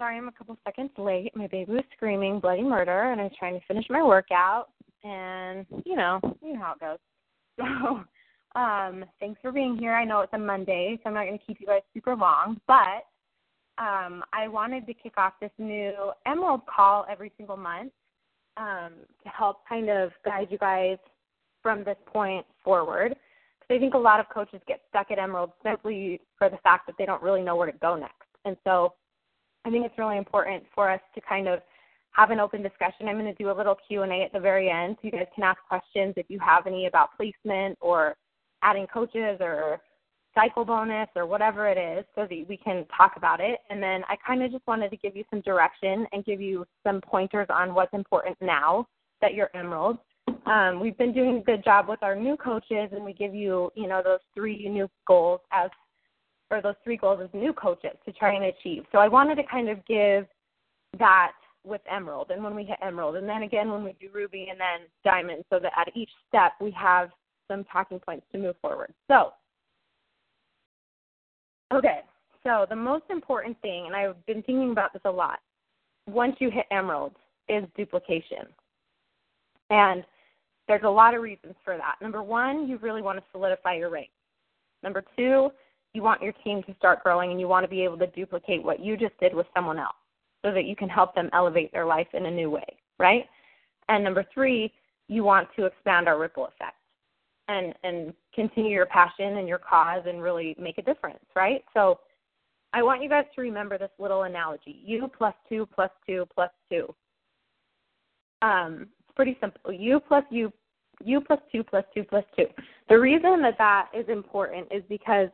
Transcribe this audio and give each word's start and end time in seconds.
Sorry 0.00 0.16
I'm 0.16 0.28
a 0.28 0.32
couple 0.32 0.56
seconds 0.64 0.92
late. 0.96 1.30
My 1.36 1.46
baby 1.46 1.72
was 1.72 1.84
screaming 1.94 2.40
bloody 2.40 2.62
murder, 2.62 3.12
and 3.12 3.20
I 3.20 3.24
was 3.24 3.34
trying 3.38 3.60
to 3.60 3.66
finish 3.66 3.84
my 3.90 4.02
workout. 4.02 4.70
And 5.04 5.66
you 5.84 5.94
know, 5.94 6.18
you 6.42 6.54
know 6.54 6.60
how 6.60 6.72
it 6.72 6.80
goes. 6.80 6.98
So, 8.54 8.58
um, 8.58 9.04
thanks 9.20 9.38
for 9.42 9.52
being 9.52 9.76
here. 9.76 9.92
I 9.92 10.06
know 10.06 10.22
it's 10.22 10.32
a 10.32 10.38
Monday, 10.38 10.98
so 11.02 11.08
I'm 11.08 11.14
not 11.14 11.26
going 11.26 11.38
to 11.38 11.44
keep 11.44 11.60
you 11.60 11.66
guys 11.66 11.82
super 11.92 12.16
long, 12.16 12.58
but 12.66 13.04
um, 13.76 14.24
I 14.32 14.48
wanted 14.48 14.86
to 14.86 14.94
kick 14.94 15.12
off 15.18 15.34
this 15.40 15.50
new 15.58 15.92
Emerald 16.26 16.62
call 16.66 17.04
every 17.08 17.30
single 17.36 17.58
month 17.58 17.92
um, 18.56 18.92
to 19.22 19.28
help 19.28 19.58
kind 19.68 19.90
of 19.90 20.10
guide 20.24 20.48
you 20.50 20.56
guys 20.56 20.96
from 21.62 21.84
this 21.84 21.98
point 22.06 22.46
forward. 22.64 23.14
Because 23.60 23.76
I 23.76 23.78
think 23.78 23.92
a 23.92 23.98
lot 23.98 24.20
of 24.20 24.26
coaches 24.30 24.60
get 24.66 24.80
stuck 24.88 25.10
at 25.10 25.18
Emerald 25.18 25.52
simply 25.62 26.20
for 26.38 26.48
the 26.48 26.58
fact 26.58 26.86
that 26.86 26.96
they 26.98 27.04
don't 27.04 27.22
really 27.22 27.42
know 27.42 27.56
where 27.56 27.70
to 27.70 27.78
go 27.78 27.94
next. 27.94 28.26
And 28.46 28.56
so 28.64 28.94
I 29.64 29.70
think 29.70 29.84
it's 29.84 29.98
really 29.98 30.16
important 30.16 30.64
for 30.74 30.90
us 30.90 31.00
to 31.14 31.20
kind 31.20 31.48
of 31.48 31.60
have 32.12 32.30
an 32.30 32.40
open 32.40 32.62
discussion. 32.62 33.08
I'm 33.08 33.18
going 33.18 33.26
to 33.26 33.42
do 33.42 33.50
a 33.50 33.56
little 33.56 33.76
Q&A 33.86 34.22
at 34.24 34.32
the 34.32 34.40
very 34.40 34.70
end 34.70 34.96
so 34.96 35.06
you 35.06 35.12
guys 35.12 35.26
can 35.34 35.44
ask 35.44 35.58
questions 35.68 36.14
if 36.16 36.26
you 36.28 36.38
have 36.40 36.66
any 36.66 36.86
about 36.86 37.16
placement 37.16 37.78
or 37.80 38.16
adding 38.62 38.86
coaches 38.92 39.38
or 39.40 39.80
cycle 40.34 40.64
bonus 40.64 41.08
or 41.16 41.26
whatever 41.26 41.68
it 41.68 41.78
is 41.78 42.04
so 42.14 42.22
that 42.22 42.46
we 42.48 42.56
can 42.56 42.84
talk 42.96 43.14
about 43.16 43.40
it. 43.40 43.60
And 43.68 43.82
then 43.82 44.02
I 44.08 44.16
kind 44.24 44.42
of 44.42 44.50
just 44.50 44.66
wanted 44.66 44.90
to 44.90 44.96
give 44.96 45.16
you 45.16 45.24
some 45.30 45.40
direction 45.40 46.06
and 46.12 46.24
give 46.24 46.40
you 46.40 46.66
some 46.84 47.00
pointers 47.00 47.46
on 47.50 47.74
what's 47.74 47.94
important 47.94 48.36
now 48.40 48.86
that 49.20 49.34
you're 49.34 49.50
Emerald. 49.54 49.98
Um, 50.46 50.80
we've 50.80 50.96
been 50.96 51.12
doing 51.12 51.38
a 51.38 51.42
good 51.42 51.62
job 51.64 51.88
with 51.88 52.02
our 52.02 52.16
new 52.16 52.36
coaches 52.36 52.90
and 52.92 53.04
we 53.04 53.12
give 53.12 53.34
you, 53.34 53.70
you 53.74 53.88
know, 53.88 54.02
those 54.02 54.20
three 54.34 54.68
new 54.68 54.88
goals 55.06 55.40
as 55.52 55.70
or 56.50 56.60
those 56.60 56.74
three 56.82 56.96
goals 56.96 57.20
as 57.22 57.28
new 57.32 57.52
coaches 57.52 57.96
to 58.04 58.12
try 58.12 58.34
and 58.34 58.44
achieve. 58.44 58.84
So 58.92 58.98
I 58.98 59.08
wanted 59.08 59.36
to 59.36 59.44
kind 59.44 59.68
of 59.68 59.84
give 59.86 60.26
that 60.98 61.32
with 61.64 61.82
Emerald 61.90 62.30
and 62.30 62.42
when 62.42 62.54
we 62.54 62.64
hit 62.64 62.78
Emerald 62.82 63.16
and 63.16 63.28
then 63.28 63.42
again 63.42 63.70
when 63.70 63.84
we 63.84 63.94
do 64.00 64.08
Ruby 64.12 64.48
and 64.50 64.58
then 64.58 64.88
Diamond 65.04 65.44
so 65.50 65.58
that 65.58 65.72
at 65.78 65.94
each 65.94 66.08
step 66.26 66.52
we 66.58 66.70
have 66.70 67.10
some 67.48 67.64
talking 67.64 67.98
points 67.98 68.24
to 68.32 68.38
move 68.38 68.56
forward. 68.62 68.92
So 69.08 69.32
okay, 71.72 72.00
so 72.42 72.66
the 72.68 72.76
most 72.76 73.04
important 73.10 73.60
thing, 73.60 73.86
and 73.86 73.94
I've 73.94 74.24
been 74.26 74.42
thinking 74.42 74.72
about 74.72 74.92
this 74.92 75.02
a 75.04 75.10
lot, 75.10 75.40
once 76.06 76.36
you 76.38 76.50
hit 76.50 76.66
Emerald 76.70 77.12
is 77.48 77.64
duplication. 77.76 78.46
And 79.68 80.04
there's 80.66 80.82
a 80.84 80.88
lot 80.88 81.14
of 81.14 81.22
reasons 81.22 81.54
for 81.64 81.76
that. 81.76 81.96
Number 82.00 82.22
one, 82.22 82.68
you 82.68 82.78
really 82.78 83.02
want 83.02 83.18
to 83.18 83.24
solidify 83.32 83.74
your 83.74 83.90
rank. 83.90 84.10
Number 84.82 85.04
two, 85.16 85.50
you 85.94 86.02
want 86.02 86.22
your 86.22 86.32
team 86.44 86.62
to 86.64 86.74
start 86.76 87.02
growing 87.02 87.30
and 87.30 87.40
you 87.40 87.48
want 87.48 87.64
to 87.64 87.68
be 87.68 87.82
able 87.82 87.98
to 87.98 88.06
duplicate 88.08 88.62
what 88.62 88.80
you 88.80 88.96
just 88.96 89.18
did 89.20 89.34
with 89.34 89.46
someone 89.54 89.78
else 89.78 89.96
so 90.44 90.52
that 90.52 90.64
you 90.64 90.76
can 90.76 90.88
help 90.88 91.14
them 91.14 91.28
elevate 91.32 91.72
their 91.72 91.84
life 91.84 92.06
in 92.14 92.26
a 92.26 92.30
new 92.30 92.50
way, 92.50 92.76
right? 92.98 93.24
And 93.88 94.04
number 94.04 94.24
three, 94.32 94.72
you 95.08 95.24
want 95.24 95.48
to 95.56 95.64
expand 95.66 96.08
our 96.08 96.18
ripple 96.18 96.46
effect 96.46 96.76
and 97.48 97.74
and 97.82 98.14
continue 98.34 98.70
your 98.70 98.86
passion 98.86 99.38
and 99.38 99.48
your 99.48 99.58
cause 99.58 100.02
and 100.06 100.22
really 100.22 100.54
make 100.58 100.78
a 100.78 100.82
difference, 100.82 101.24
right? 101.34 101.64
So 101.74 101.98
I 102.72 102.82
want 102.82 103.02
you 103.02 103.08
guys 103.08 103.24
to 103.34 103.40
remember 103.40 103.76
this 103.76 103.90
little 103.98 104.22
analogy. 104.22 104.80
You 104.84 105.10
plus 105.16 105.34
two 105.48 105.66
plus 105.74 105.90
two 106.06 106.26
plus 106.32 106.50
two. 106.70 106.94
Um, 108.42 108.86
it's 109.00 109.14
pretty 109.16 109.36
simple. 109.40 109.72
You 109.72 110.00
plus 110.00 110.24
U 110.30 110.52
you 111.04 111.20
plus 111.20 111.40
two 111.50 111.64
plus 111.64 111.84
two 111.94 112.04
plus 112.04 112.24
two. 112.36 112.46
The 112.88 112.98
reason 112.98 113.42
that 113.42 113.58
that 113.58 113.88
is 113.98 114.08
important 114.08 114.68
is 114.70 114.82
because 114.88 115.28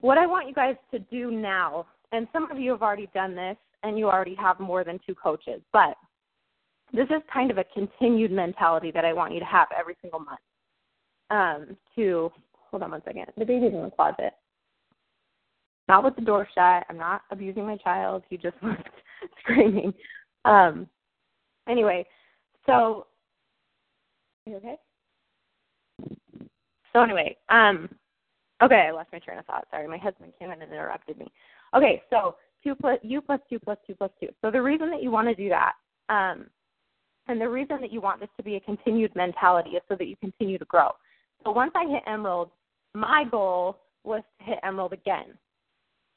what 0.00 0.18
I 0.18 0.26
want 0.26 0.48
you 0.48 0.54
guys 0.54 0.76
to 0.92 0.98
do 0.98 1.30
now, 1.30 1.86
and 2.12 2.28
some 2.32 2.50
of 2.50 2.58
you 2.58 2.70
have 2.70 2.82
already 2.82 3.08
done 3.14 3.34
this 3.34 3.56
and 3.82 3.98
you 3.98 4.06
already 4.08 4.34
have 4.34 4.60
more 4.60 4.84
than 4.84 4.98
two 5.06 5.14
coaches, 5.14 5.60
but 5.72 5.96
this 6.92 7.06
is 7.06 7.22
kind 7.32 7.50
of 7.50 7.58
a 7.58 7.64
continued 7.74 8.30
mentality 8.30 8.90
that 8.92 9.04
I 9.04 9.12
want 9.12 9.34
you 9.34 9.40
to 9.40 9.46
have 9.46 9.68
every 9.78 9.96
single 10.00 10.20
month. 10.20 10.40
Um, 11.28 11.76
to 11.96 12.30
hold 12.52 12.84
on 12.84 12.92
one 12.92 13.02
second. 13.04 13.26
The 13.36 13.44
baby's 13.44 13.72
in 13.72 13.82
the 13.82 13.90
closet. 13.90 14.32
Not 15.88 16.04
with 16.04 16.14
the 16.14 16.22
door 16.22 16.46
shut. 16.54 16.84
I'm 16.88 16.96
not 16.96 17.22
abusing 17.32 17.66
my 17.66 17.76
child. 17.78 18.22
He 18.30 18.36
just 18.36 18.56
was 18.62 18.76
screaming. 19.40 19.92
Um, 20.44 20.86
anyway, 21.68 22.06
so 22.64 23.06
you 24.46 24.56
okay? 24.56 24.76
So 26.92 27.02
anyway, 27.02 27.36
um, 27.48 27.88
Okay, 28.62 28.86
I 28.88 28.90
lost 28.90 29.10
my 29.12 29.18
train 29.18 29.38
of 29.38 29.44
thought. 29.46 29.66
Sorry, 29.70 29.86
my 29.86 29.98
husband 29.98 30.32
came 30.38 30.50
in 30.50 30.62
and 30.62 30.72
interrupted 30.72 31.18
me. 31.18 31.26
Okay, 31.74 32.02
so 32.10 32.36
two 32.64 32.74
plus 32.74 32.98
u 33.02 33.20
plus 33.20 33.40
two 33.50 33.58
plus 33.58 33.78
two 33.86 33.94
plus 33.94 34.10
two. 34.20 34.28
So 34.42 34.50
the 34.50 34.62
reason 34.62 34.90
that 34.90 35.02
you 35.02 35.10
want 35.10 35.28
to 35.28 35.34
do 35.34 35.48
that, 35.50 35.72
um, 36.08 36.46
and 37.28 37.40
the 37.40 37.48
reason 37.48 37.80
that 37.80 37.92
you 37.92 38.00
want 38.00 38.20
this 38.20 38.30
to 38.36 38.42
be 38.42 38.56
a 38.56 38.60
continued 38.60 39.14
mentality 39.14 39.70
is 39.70 39.82
so 39.88 39.96
that 39.96 40.06
you 40.06 40.16
continue 40.16 40.58
to 40.58 40.64
grow. 40.64 40.90
So 41.44 41.50
once 41.50 41.72
I 41.74 41.86
hit 41.86 42.02
emerald, 42.06 42.50
my 42.94 43.24
goal 43.30 43.78
was 44.04 44.22
to 44.38 44.44
hit 44.44 44.58
emerald 44.62 44.92
again. 44.92 45.36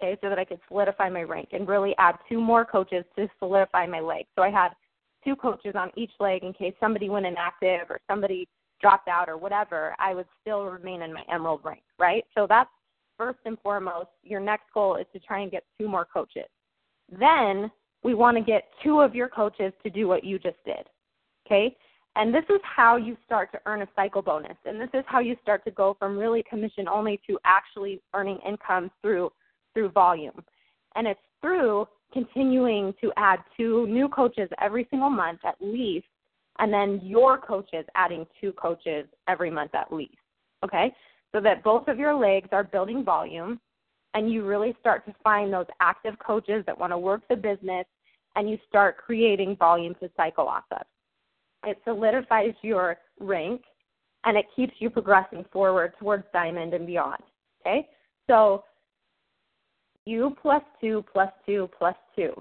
Okay, 0.01 0.17
so 0.21 0.29
that 0.29 0.39
I 0.39 0.45
could 0.45 0.59
solidify 0.69 1.09
my 1.09 1.23
rank 1.23 1.49
and 1.51 1.67
really 1.67 1.93
add 1.97 2.15
two 2.29 2.39
more 2.39 2.63
coaches 2.63 3.03
to 3.17 3.27
solidify 3.37 3.85
my 3.85 3.99
leg. 3.99 4.25
So 4.37 4.43
I 4.43 4.49
had 4.49 4.69
two 5.25 5.35
coaches 5.35 5.73
on 5.75 5.91
each 5.97 6.11
leg 6.21 6.43
in 6.43 6.53
case 6.53 6.73
somebody 6.79 7.09
went 7.09 7.25
inactive 7.25 7.89
or 7.89 7.99
somebody 8.09 8.47
dropped 8.81 9.07
out 9.07 9.29
or 9.29 9.37
whatever, 9.37 9.95
I 9.99 10.13
would 10.13 10.27
still 10.41 10.65
remain 10.65 11.01
in 11.01 11.13
my 11.13 11.23
emerald 11.31 11.61
rank, 11.63 11.83
right? 11.97 12.23
So 12.35 12.45
that's 12.47 12.69
first 13.17 13.39
and 13.45 13.57
foremost. 13.61 14.09
Your 14.23 14.39
next 14.39 14.65
goal 14.73 14.95
is 14.95 15.05
to 15.13 15.19
try 15.19 15.39
and 15.41 15.51
get 15.51 15.63
two 15.79 15.87
more 15.87 16.05
coaches. 16.05 16.47
Then 17.11 17.71
we 18.03 18.13
want 18.13 18.37
to 18.37 18.43
get 18.43 18.69
two 18.83 19.01
of 19.01 19.13
your 19.13 19.27
coaches 19.27 19.73
to 19.83 19.89
do 19.89 20.07
what 20.07 20.23
you 20.23 20.39
just 20.39 20.57
did. 20.65 20.87
Okay? 21.45 21.75
And 22.15 22.33
this 22.33 22.43
is 22.49 22.59
how 22.63 22.97
you 22.97 23.15
start 23.25 23.51
to 23.51 23.59
earn 23.65 23.81
a 23.81 23.87
cycle 23.95 24.21
bonus. 24.21 24.57
And 24.65 24.79
this 24.79 24.89
is 24.93 25.03
how 25.07 25.19
you 25.19 25.35
start 25.41 25.63
to 25.65 25.71
go 25.71 25.95
from 25.99 26.17
really 26.17 26.43
commission 26.49 26.87
only 26.87 27.19
to 27.27 27.37
actually 27.45 28.01
earning 28.13 28.39
income 28.47 28.91
through 29.01 29.31
through 29.73 29.89
volume. 29.89 30.43
And 30.95 31.07
it's 31.07 31.19
through 31.41 31.87
continuing 32.11 32.93
to 33.01 33.11
add 33.17 33.39
two 33.55 33.85
new 33.87 34.09
coaches 34.09 34.49
every 34.59 34.87
single 34.89 35.09
month 35.11 35.39
at 35.45 35.55
least 35.61 36.07
and 36.59 36.71
then 36.71 36.99
your 37.03 37.37
coaches 37.37 37.85
adding 37.95 38.25
two 38.39 38.51
coaches 38.53 39.05
every 39.27 39.49
month 39.49 39.73
at 39.73 39.91
least. 39.91 40.15
Okay? 40.63 40.93
So 41.31 41.39
that 41.41 41.63
both 41.63 41.87
of 41.87 41.97
your 41.97 42.13
legs 42.13 42.49
are 42.51 42.63
building 42.63 43.03
volume 43.03 43.59
and 44.13 44.31
you 44.31 44.45
really 44.45 44.75
start 44.79 45.05
to 45.05 45.15
find 45.23 45.53
those 45.53 45.67
active 45.79 46.15
coaches 46.19 46.63
that 46.65 46.77
want 46.77 46.91
to 46.91 46.97
work 46.97 47.21
the 47.29 47.35
business 47.35 47.85
and 48.35 48.49
you 48.49 48.57
start 48.67 48.97
creating 48.97 49.55
volume 49.55 49.95
to 50.01 50.09
cycle 50.17 50.47
off 50.47 50.63
of. 50.71 50.81
It 51.65 51.79
solidifies 51.83 52.53
your 52.61 52.97
rank 53.19 53.61
and 54.25 54.37
it 54.37 54.45
keeps 54.55 54.73
you 54.79 54.89
progressing 54.89 55.45
forward 55.51 55.93
towards 55.99 56.23
diamond 56.33 56.73
and 56.73 56.85
beyond. 56.85 57.21
Okay? 57.61 57.87
So 58.27 58.63
you 60.05 60.35
plus 60.41 60.63
two 60.81 61.05
plus 61.11 61.31
two 61.45 61.69
plus 61.77 61.95
two. 62.15 62.33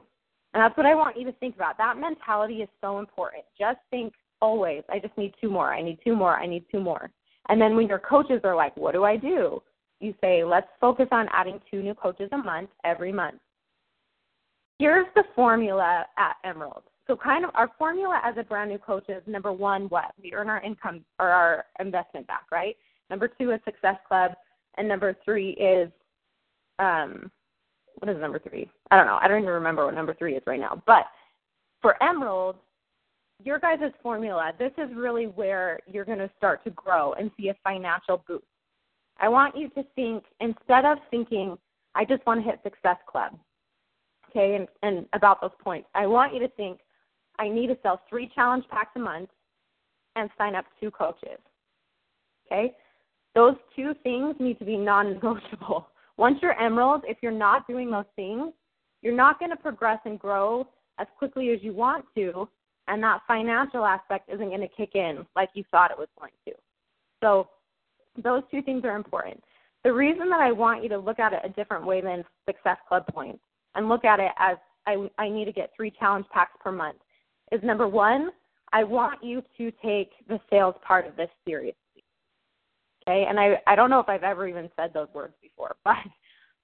And 0.54 0.62
that's 0.62 0.76
what 0.76 0.86
I 0.86 0.94
want 0.94 1.18
you 1.18 1.24
to 1.26 1.32
think 1.32 1.56
about. 1.56 1.76
That 1.78 1.98
mentality 1.98 2.56
is 2.56 2.68
so 2.80 2.98
important. 2.98 3.44
Just 3.58 3.78
think 3.90 4.14
always, 4.40 4.82
I 4.88 4.98
just 4.98 5.16
need 5.18 5.34
two 5.40 5.50
more. 5.50 5.72
I 5.72 5.82
need 5.82 5.98
two 6.02 6.16
more. 6.16 6.36
I 6.36 6.46
need 6.46 6.64
two 6.70 6.80
more. 6.80 7.10
And 7.48 7.60
then 7.60 7.76
when 7.76 7.86
your 7.86 7.98
coaches 7.98 8.40
are 8.44 8.56
like, 8.56 8.76
what 8.76 8.92
do 8.92 9.04
I 9.04 9.16
do? 9.16 9.62
You 10.00 10.14
say, 10.20 10.44
let's 10.44 10.68
focus 10.80 11.08
on 11.10 11.28
adding 11.32 11.60
two 11.70 11.82
new 11.82 11.94
coaches 11.94 12.28
a 12.32 12.38
month 12.38 12.70
every 12.84 13.12
month. 13.12 13.40
Here's 14.78 15.06
the 15.16 15.24
formula 15.34 16.06
at 16.18 16.36
Emerald. 16.44 16.84
So, 17.08 17.16
kind 17.16 17.44
of 17.44 17.50
our 17.54 17.70
formula 17.78 18.20
as 18.22 18.34
a 18.38 18.44
brand 18.44 18.70
new 18.70 18.78
coach 18.78 19.08
is 19.08 19.22
number 19.26 19.50
one, 19.50 19.84
what? 19.88 20.12
We 20.22 20.34
earn 20.34 20.48
our 20.48 20.62
income 20.62 21.04
or 21.18 21.28
our 21.28 21.64
investment 21.80 22.26
back, 22.26 22.44
right? 22.52 22.76
Number 23.10 23.28
two 23.28 23.50
is 23.50 23.60
Success 23.64 23.96
Club. 24.06 24.32
And 24.76 24.86
number 24.86 25.16
three 25.24 25.50
is 25.50 25.90
um, 26.78 27.30
what 27.98 28.08
is 28.08 28.20
number 28.20 28.38
three? 28.38 28.70
I 28.90 28.96
don't 28.96 29.06
know. 29.06 29.18
I 29.20 29.28
don't 29.28 29.42
even 29.42 29.52
remember 29.52 29.84
what 29.84 29.94
number 29.94 30.14
three 30.14 30.34
is 30.34 30.42
right 30.46 30.60
now. 30.60 30.82
But 30.86 31.06
for 31.82 32.00
Emerald, 32.02 32.56
your 33.42 33.58
guys' 33.58 33.92
formula, 34.02 34.52
this 34.58 34.72
is 34.78 34.88
really 34.94 35.26
where 35.26 35.78
you're 35.86 36.04
going 36.04 36.18
to 36.18 36.30
start 36.36 36.64
to 36.64 36.70
grow 36.70 37.12
and 37.14 37.30
see 37.38 37.48
a 37.48 37.56
financial 37.64 38.22
boost. 38.26 38.44
I 39.20 39.28
want 39.28 39.56
you 39.56 39.68
to 39.70 39.84
think, 39.94 40.24
instead 40.40 40.84
of 40.84 40.98
thinking, 41.10 41.56
I 41.94 42.04
just 42.04 42.24
want 42.26 42.40
to 42.40 42.48
hit 42.48 42.60
Success 42.62 42.96
Club, 43.10 43.36
okay, 44.30 44.54
and, 44.54 44.68
and 44.82 45.06
about 45.12 45.40
those 45.40 45.50
points, 45.62 45.88
I 45.94 46.06
want 46.06 46.34
you 46.34 46.40
to 46.40 46.48
think, 46.48 46.80
I 47.38 47.48
need 47.48 47.68
to 47.68 47.78
sell 47.82 48.02
three 48.08 48.30
challenge 48.34 48.64
packs 48.70 48.92
a 48.96 49.00
month 49.00 49.30
and 50.16 50.30
sign 50.36 50.54
up 50.54 50.64
two 50.80 50.90
coaches. 50.90 51.38
Okay? 52.46 52.74
Those 53.34 53.54
two 53.76 53.94
things 54.02 54.34
need 54.40 54.58
to 54.58 54.64
be 54.64 54.76
non 54.76 55.12
negotiable. 55.12 55.88
Once 56.18 56.38
you're 56.42 56.60
emerald, 56.60 57.02
if 57.06 57.16
you're 57.22 57.32
not 57.32 57.66
doing 57.66 57.90
those 57.90 58.04
things, 58.16 58.52
you're 59.00 59.14
not 59.14 59.38
going 59.38 59.50
to 59.50 59.56
progress 59.56 60.00
and 60.04 60.18
grow 60.18 60.66
as 60.98 61.06
quickly 61.16 61.50
as 61.50 61.60
you 61.62 61.72
want 61.72 62.04
to, 62.14 62.46
and 62.88 63.02
that 63.02 63.20
financial 63.26 63.84
aspect 63.84 64.28
isn't 64.28 64.48
going 64.48 64.60
to 64.60 64.68
kick 64.68 64.90
in 64.94 65.24
like 65.36 65.48
you 65.54 65.62
thought 65.70 65.92
it 65.92 65.98
was 65.98 66.08
going 66.18 66.32
to. 66.46 66.52
So, 67.22 67.48
those 68.22 68.42
two 68.50 68.62
things 68.62 68.84
are 68.84 68.96
important. 68.96 69.40
The 69.84 69.92
reason 69.92 70.28
that 70.30 70.40
I 70.40 70.50
want 70.50 70.82
you 70.82 70.88
to 70.88 70.98
look 70.98 71.20
at 71.20 71.32
it 71.32 71.40
a 71.44 71.50
different 71.50 71.86
way 71.86 72.00
than 72.00 72.24
Success 72.46 72.78
Club 72.88 73.06
points 73.06 73.40
and 73.76 73.88
look 73.88 74.04
at 74.04 74.18
it 74.18 74.32
as 74.38 74.56
I, 74.88 75.08
I 75.18 75.28
need 75.28 75.44
to 75.44 75.52
get 75.52 75.70
three 75.76 75.92
challenge 76.00 76.26
packs 76.32 76.56
per 76.60 76.72
month 76.72 76.96
is 77.52 77.60
number 77.62 77.86
one, 77.86 78.30
I 78.72 78.82
want 78.82 79.22
you 79.22 79.42
to 79.56 79.70
take 79.82 80.10
the 80.26 80.40
sales 80.50 80.74
part 80.84 81.06
of 81.06 81.14
this 81.14 81.30
seriously. 81.46 81.76
Okay, 83.08 83.24
and 83.26 83.40
I, 83.40 83.54
I 83.66 83.74
don't 83.74 83.88
know 83.88 84.00
if 84.00 84.08
I've 84.08 84.22
ever 84.22 84.46
even 84.46 84.68
said 84.76 84.92
those 84.92 85.08
words 85.14 85.32
before, 85.40 85.76
but 85.84 85.96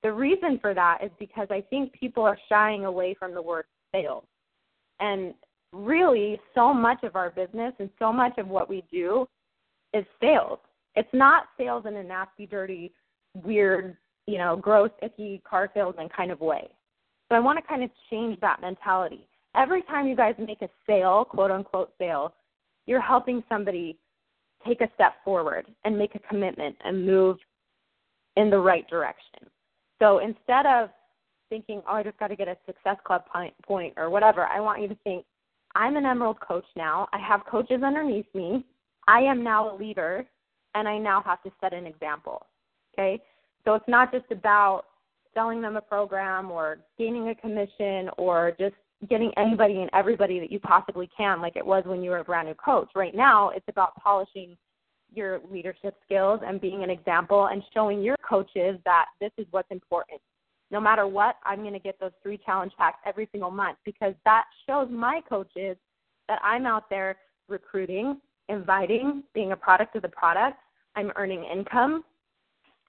the 0.02 0.12
reason 0.12 0.58
for 0.60 0.74
that 0.74 0.98
is 1.02 1.10
because 1.18 1.48
I 1.50 1.62
think 1.70 1.92
people 1.92 2.22
are 2.22 2.38
shying 2.48 2.84
away 2.84 3.14
from 3.18 3.32
the 3.32 3.40
word 3.40 3.64
sales. 3.92 4.24
And 5.00 5.34
really, 5.72 6.38
so 6.54 6.74
much 6.74 7.02
of 7.02 7.16
our 7.16 7.30
business 7.30 7.72
and 7.78 7.88
so 7.98 8.12
much 8.12 8.36
of 8.38 8.48
what 8.48 8.68
we 8.68 8.84
do 8.92 9.26
is 9.94 10.04
sales. 10.20 10.58
It's 10.96 11.08
not 11.12 11.44
sales 11.56 11.84
in 11.86 11.96
a 11.96 12.02
nasty, 12.02 12.46
dirty, 12.46 12.92
weird, 13.42 13.96
you 14.26 14.38
know, 14.38 14.56
gross, 14.56 14.90
icky 15.02 15.42
car 15.48 15.70
salesman 15.72 16.08
kind 16.14 16.30
of 16.30 16.40
way. 16.40 16.68
So 17.28 17.36
I 17.36 17.40
want 17.40 17.58
to 17.58 17.66
kind 17.66 17.82
of 17.82 17.90
change 18.10 18.38
that 18.40 18.60
mentality. 18.60 19.26
Every 19.56 19.82
time 19.82 20.06
you 20.06 20.14
guys 20.14 20.34
make 20.38 20.62
a 20.62 20.68
sale, 20.86 21.24
quote 21.24 21.50
unquote 21.50 21.92
sale, 21.98 22.34
you're 22.86 23.00
helping 23.00 23.42
somebody 23.48 23.98
take 24.66 24.80
a 24.80 24.88
step 24.94 25.14
forward 25.24 25.66
and 25.84 25.96
make 25.96 26.14
a 26.14 26.18
commitment 26.20 26.76
and 26.84 27.06
move 27.06 27.38
in 28.36 28.50
the 28.50 28.58
right 28.58 28.88
direction. 28.88 29.48
So 30.00 30.18
instead 30.18 30.66
of 30.66 30.90
thinking, 31.48 31.82
oh, 31.88 31.94
I 31.94 32.02
just 32.02 32.18
got 32.18 32.28
to 32.28 32.36
get 32.36 32.48
a 32.48 32.56
success 32.66 32.96
club 33.04 33.22
point 33.66 33.94
or 33.96 34.10
whatever, 34.10 34.46
I 34.46 34.60
want 34.60 34.82
you 34.82 34.88
to 34.88 34.96
think, 35.04 35.24
I'm 35.74 35.96
an 35.96 36.06
Emerald 36.06 36.40
coach 36.40 36.64
now. 36.76 37.08
I 37.12 37.18
have 37.18 37.40
coaches 37.50 37.82
underneath 37.84 38.26
me. 38.34 38.64
I 39.08 39.20
am 39.20 39.42
now 39.42 39.74
a 39.74 39.76
leader, 39.76 40.26
and 40.74 40.88
I 40.88 40.98
now 40.98 41.22
have 41.22 41.42
to 41.42 41.50
set 41.60 41.72
an 41.72 41.86
example. 41.86 42.46
Okay? 42.92 43.20
So 43.64 43.74
it's 43.74 43.88
not 43.88 44.12
just 44.12 44.30
about 44.30 44.84
selling 45.34 45.60
them 45.60 45.76
a 45.76 45.80
program 45.80 46.50
or 46.50 46.78
gaining 46.98 47.28
a 47.28 47.34
commission 47.34 48.08
or 48.18 48.52
just 48.58 48.74
getting 49.08 49.32
anybody 49.36 49.80
and 49.80 49.90
everybody 49.92 50.40
that 50.40 50.50
you 50.50 50.58
possibly 50.58 51.08
can, 51.16 51.40
like 51.40 51.56
it 51.56 51.66
was 51.66 51.84
when 51.86 52.02
you 52.02 52.10
were 52.10 52.18
a 52.18 52.24
brand 52.24 52.48
new 52.48 52.54
coach. 52.54 52.88
Right 52.94 53.14
now, 53.14 53.50
it's 53.50 53.66
about 53.68 53.94
polishing 53.96 54.56
your 55.12 55.40
leadership 55.50 55.94
skills 56.04 56.40
and 56.44 56.60
being 56.60 56.82
an 56.82 56.90
example 56.90 57.46
and 57.46 57.62
showing 57.72 58.02
your 58.02 58.16
coaches 58.28 58.78
that 58.84 59.06
this 59.20 59.30
is 59.38 59.46
what's 59.50 59.70
important. 59.70 60.20
No 60.70 60.80
matter 60.80 61.06
what, 61.06 61.36
I'm 61.44 61.60
going 61.60 61.74
to 61.74 61.78
get 61.78 62.00
those 62.00 62.12
three 62.22 62.38
challenge 62.44 62.72
packs 62.76 62.98
every 63.06 63.28
single 63.30 63.50
month 63.50 63.78
because 63.84 64.14
that 64.24 64.44
shows 64.66 64.88
my 64.90 65.20
coaches 65.28 65.76
that 66.28 66.40
I'm 66.42 66.66
out 66.66 66.88
there 66.90 67.16
recruiting, 67.48 68.20
inviting, 68.48 69.22
being 69.34 69.52
a 69.52 69.56
product 69.56 69.94
of 69.94 70.02
the 70.02 70.08
product. 70.08 70.58
I'm 70.96 71.12
earning 71.16 71.44
income. 71.44 72.02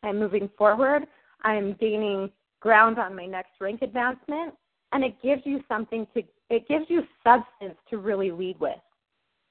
I'm 0.04 0.20
moving 0.20 0.50
forward. 0.58 1.04
I'm 1.44 1.74
gaining 1.74 2.32
ground 2.60 2.98
on 2.98 3.16
my 3.16 3.26
next 3.26 3.52
rank 3.60 3.82
advancement 3.82 4.54
and 4.92 5.04
it 5.04 5.16
gives 5.22 5.42
you 5.46 5.62
something 5.68 6.08
to 6.14 6.24
it 6.50 6.68
gives 6.68 6.86
you 6.90 7.02
substance 7.24 7.76
to 7.90 7.98
really 7.98 8.32
lead 8.32 8.60
with. 8.60 8.78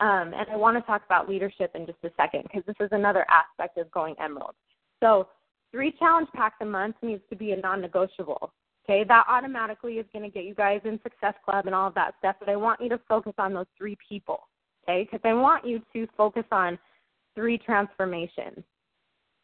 Um, 0.01 0.33
and 0.35 0.47
I 0.51 0.57
want 0.57 0.77
to 0.77 0.83
talk 0.83 1.03
about 1.05 1.29
leadership 1.29 1.73
in 1.75 1.87
just 1.87 1.99
a 2.05 2.11
second 2.17 2.43
because 2.45 2.63
this 2.67 2.77
is 2.81 2.89
another 2.93 3.27
aspect 3.29 3.79
of 3.79 3.91
going 3.91 4.15
emerald. 4.21 4.55
So 5.01 5.29
three 5.73 5.93
challenge 5.99 6.29
packs 6.35 6.57
a 6.61 6.65
month 6.65 6.97
needs 7.03 7.23
to 7.31 7.37
be 7.37 7.53
a 7.53 7.57
non-negotiable. 7.57 8.53
Okay, 8.85 9.03
that 9.05 9.25
automatically 9.29 9.95
is 9.95 10.07
going 10.13 10.25
to 10.25 10.31
get 10.31 10.45
you 10.45 10.55
guys 10.55 10.81
in 10.85 11.01
Success 11.03 11.35
Club 11.45 11.67
and 11.67 11.75
all 11.75 11.89
of 11.89 11.95
that 11.95 12.15
stuff. 12.19 12.37
But 12.39 12.49
I 12.49 12.57
want 12.57 12.81
you 12.81 12.89
to 12.91 13.01
focus 13.09 13.33
on 13.39 13.55
those 13.55 13.67
three 13.79 13.97
people. 14.07 14.41
Okay, 14.83 15.05
because 15.05 15.21
I 15.25 15.33
want 15.33 15.67
you 15.67 15.81
to 15.95 16.07
focus 16.17 16.45
on 16.53 16.79
three 17.35 17.57
transformations. 17.57 18.63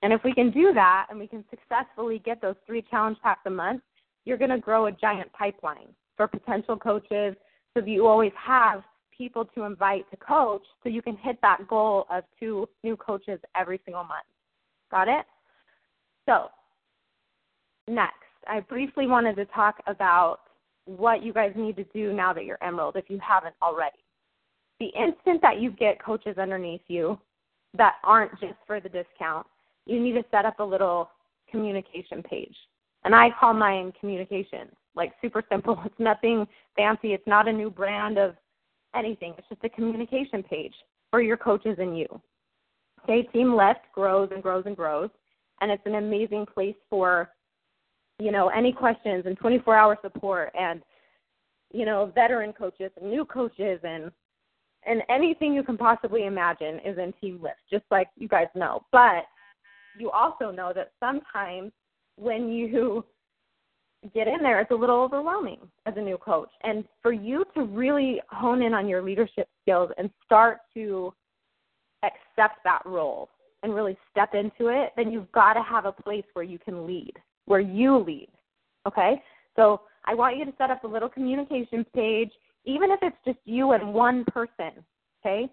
And 0.02 0.12
if 0.12 0.22
we 0.25 0.32
can 0.34 0.50
do 0.50 0.72
that 0.75 1.06
and 1.10 1.19
we 1.19 1.26
can 1.26 1.44
successfully 1.50 2.19
get 2.19 2.40
those 2.40 2.56
three 2.66 2.82
challenge 2.90 3.19
packs 3.22 3.42
a 3.46 3.50
month, 3.50 3.82
you're 4.25 4.38
going 4.38 4.50
to 4.50 4.58
grow 4.58 4.87
a 4.87 4.93
giant 4.93 5.32
pipeline 5.32 5.88
for 6.17 6.28
potential 6.28 6.76
coaches 6.76 7.34
so 7.75 7.81
that 7.81 7.88
you 7.88 8.06
always 8.06 8.32
have 8.37 8.82
people 9.17 9.44
to 9.44 9.64
invite 9.64 10.11
to 10.11 10.17
coach 10.17 10.62
so 10.82 10.88
you 10.88 11.02
can 11.02 11.17
hit 11.17 11.37
that 11.43 11.58
goal 11.69 12.06
of 12.11 12.25
two 12.38 12.69
new 12.82 12.96
coaches 12.96 13.38
every 13.58 13.81
single 13.84 14.02
month. 14.02 14.25
Got 14.90 15.08
it? 15.08 15.25
So, 16.26 16.49
next, 17.87 18.14
I 18.46 18.61
briefly 18.61 19.06
wanted 19.06 19.37
to 19.37 19.44
talk 19.46 19.76
about 19.87 20.40
what 20.87 21.23
you 21.23 21.32
guys 21.32 21.52
need 21.55 21.76
to 21.76 21.84
do 21.94 22.12
now 22.12 22.32
that 22.32 22.44
you're 22.44 22.62
Emerald 22.62 22.96
if 22.96 23.05
you 23.08 23.20
haven't 23.26 23.55
already. 23.62 23.99
The 24.78 24.87
instant 24.87 25.43
that 25.43 25.61
you 25.61 25.70
get 25.70 26.02
coaches 26.02 26.38
underneath 26.38 26.81
you 26.88 27.19
that 27.76 27.96
aren't 28.02 28.32
just 28.40 28.55
for 28.66 28.81
the 28.81 28.88
discount, 28.88 29.46
you 29.87 30.00
need 30.00 30.12
to 30.12 30.25
set 30.31 30.44
up 30.44 30.58
a 30.58 30.64
little 30.64 31.11
communication 31.50 32.23
page. 32.23 32.56
And 33.05 33.14
I 33.14 33.29
call 33.38 33.55
mine 33.55 33.93
communication. 33.99 34.69
Like 34.94 35.12
super 35.23 35.43
simple. 35.49 35.81
It's 35.85 35.94
nothing 35.99 36.47
fancy. 36.76 37.12
It's 37.12 37.26
not 37.26 37.49
a 37.49 37.52
new 37.52 37.70
brand 37.70 38.19
of 38.19 38.35
anything. 38.94 39.35
It's 39.38 39.49
just 39.49 39.64
a 39.64 39.69
communication 39.69 40.43
page 40.43 40.75
for 41.11 41.23
your 41.23 41.37
coaches 41.37 41.76
and 41.79 41.99
you. 41.99 42.20
Okay, 43.05 43.23
Team 43.32 43.55
Lift 43.56 43.81
grows 43.94 44.29
and 44.32 44.43
grows 44.43 44.64
and 44.67 44.76
grows, 44.76 45.08
and 45.61 45.70
it's 45.70 45.82
an 45.87 45.94
amazing 45.94 46.47
place 46.47 46.76
for, 46.91 47.31
you 48.19 48.31
know, 48.31 48.49
any 48.49 48.73
questions 48.73 49.25
and 49.26 49.38
24-hour 49.38 49.99
support 50.02 50.52
and, 50.58 50.82
you 51.73 51.87
know, 51.87 52.12
veteran 52.14 52.52
coaches 52.52 52.91
and 53.00 53.11
new 53.11 53.25
coaches 53.25 53.81
and 53.85 54.11
and 54.87 55.02
anything 55.11 55.52
you 55.52 55.62
can 55.62 55.76
possibly 55.76 56.25
imagine 56.25 56.81
is 56.85 56.97
in 56.97 57.12
Team 57.20 57.38
Lift, 57.43 57.61
just 57.70 57.85
like 57.91 58.08
you 58.17 58.26
guys 58.29 58.47
know. 58.55 58.82
But 58.93 59.25
you 59.99 60.11
also 60.11 60.50
know 60.50 60.73
that 60.75 60.93
sometimes 60.99 61.73
when 62.20 62.49
you 62.50 63.05
get 64.14 64.28
in 64.28 64.43
there, 64.43 64.61
it's 64.61 64.70
a 64.70 64.75
little 64.75 65.00
overwhelming 65.00 65.58
as 65.87 65.94
a 65.96 66.00
new 66.00 66.19
coach. 66.19 66.50
And 66.62 66.84
for 67.02 67.12
you 67.12 67.44
to 67.55 67.64
really 67.64 68.20
hone 68.28 68.62
in 68.62 68.75
on 68.75 68.88
your 68.88 69.02
leadership 69.02 69.49
skills 69.62 69.90
and 69.99 70.11
start 70.25 70.58
to 70.75 71.12
accept 72.02 72.59
that 72.64 72.83
role 72.85 73.28
and 73.62 73.75
really 73.75 73.97
step 74.11 74.35
into 74.35 74.68
it, 74.68 74.92
then 74.97 75.11
you've 75.11 75.30
got 75.33 75.54
to 75.54 75.62
have 75.62 75.85
a 75.85 75.92
place 75.92 76.25
where 76.33 76.44
you 76.44 76.59
can 76.59 76.87
lead, 76.87 77.12
where 77.47 77.61
you 77.61 77.99
lead. 77.99 78.28
Okay? 78.87 79.23
So 79.56 79.83
I 80.06 80.14
want 80.14 80.38
you 80.38 80.44
to 80.47 80.52
set 80.56 80.71
up 80.71 80.85
a 80.85 80.88
little 80.88 81.09
communication 81.09 81.85
page, 81.94 82.30
even 82.64 82.90
if 82.90 83.00
it's 83.02 83.16
just 83.25 83.38
you 83.44 83.73
and 83.73 83.92
one 83.92 84.25
person. 84.26 84.71
Okay? 85.21 85.50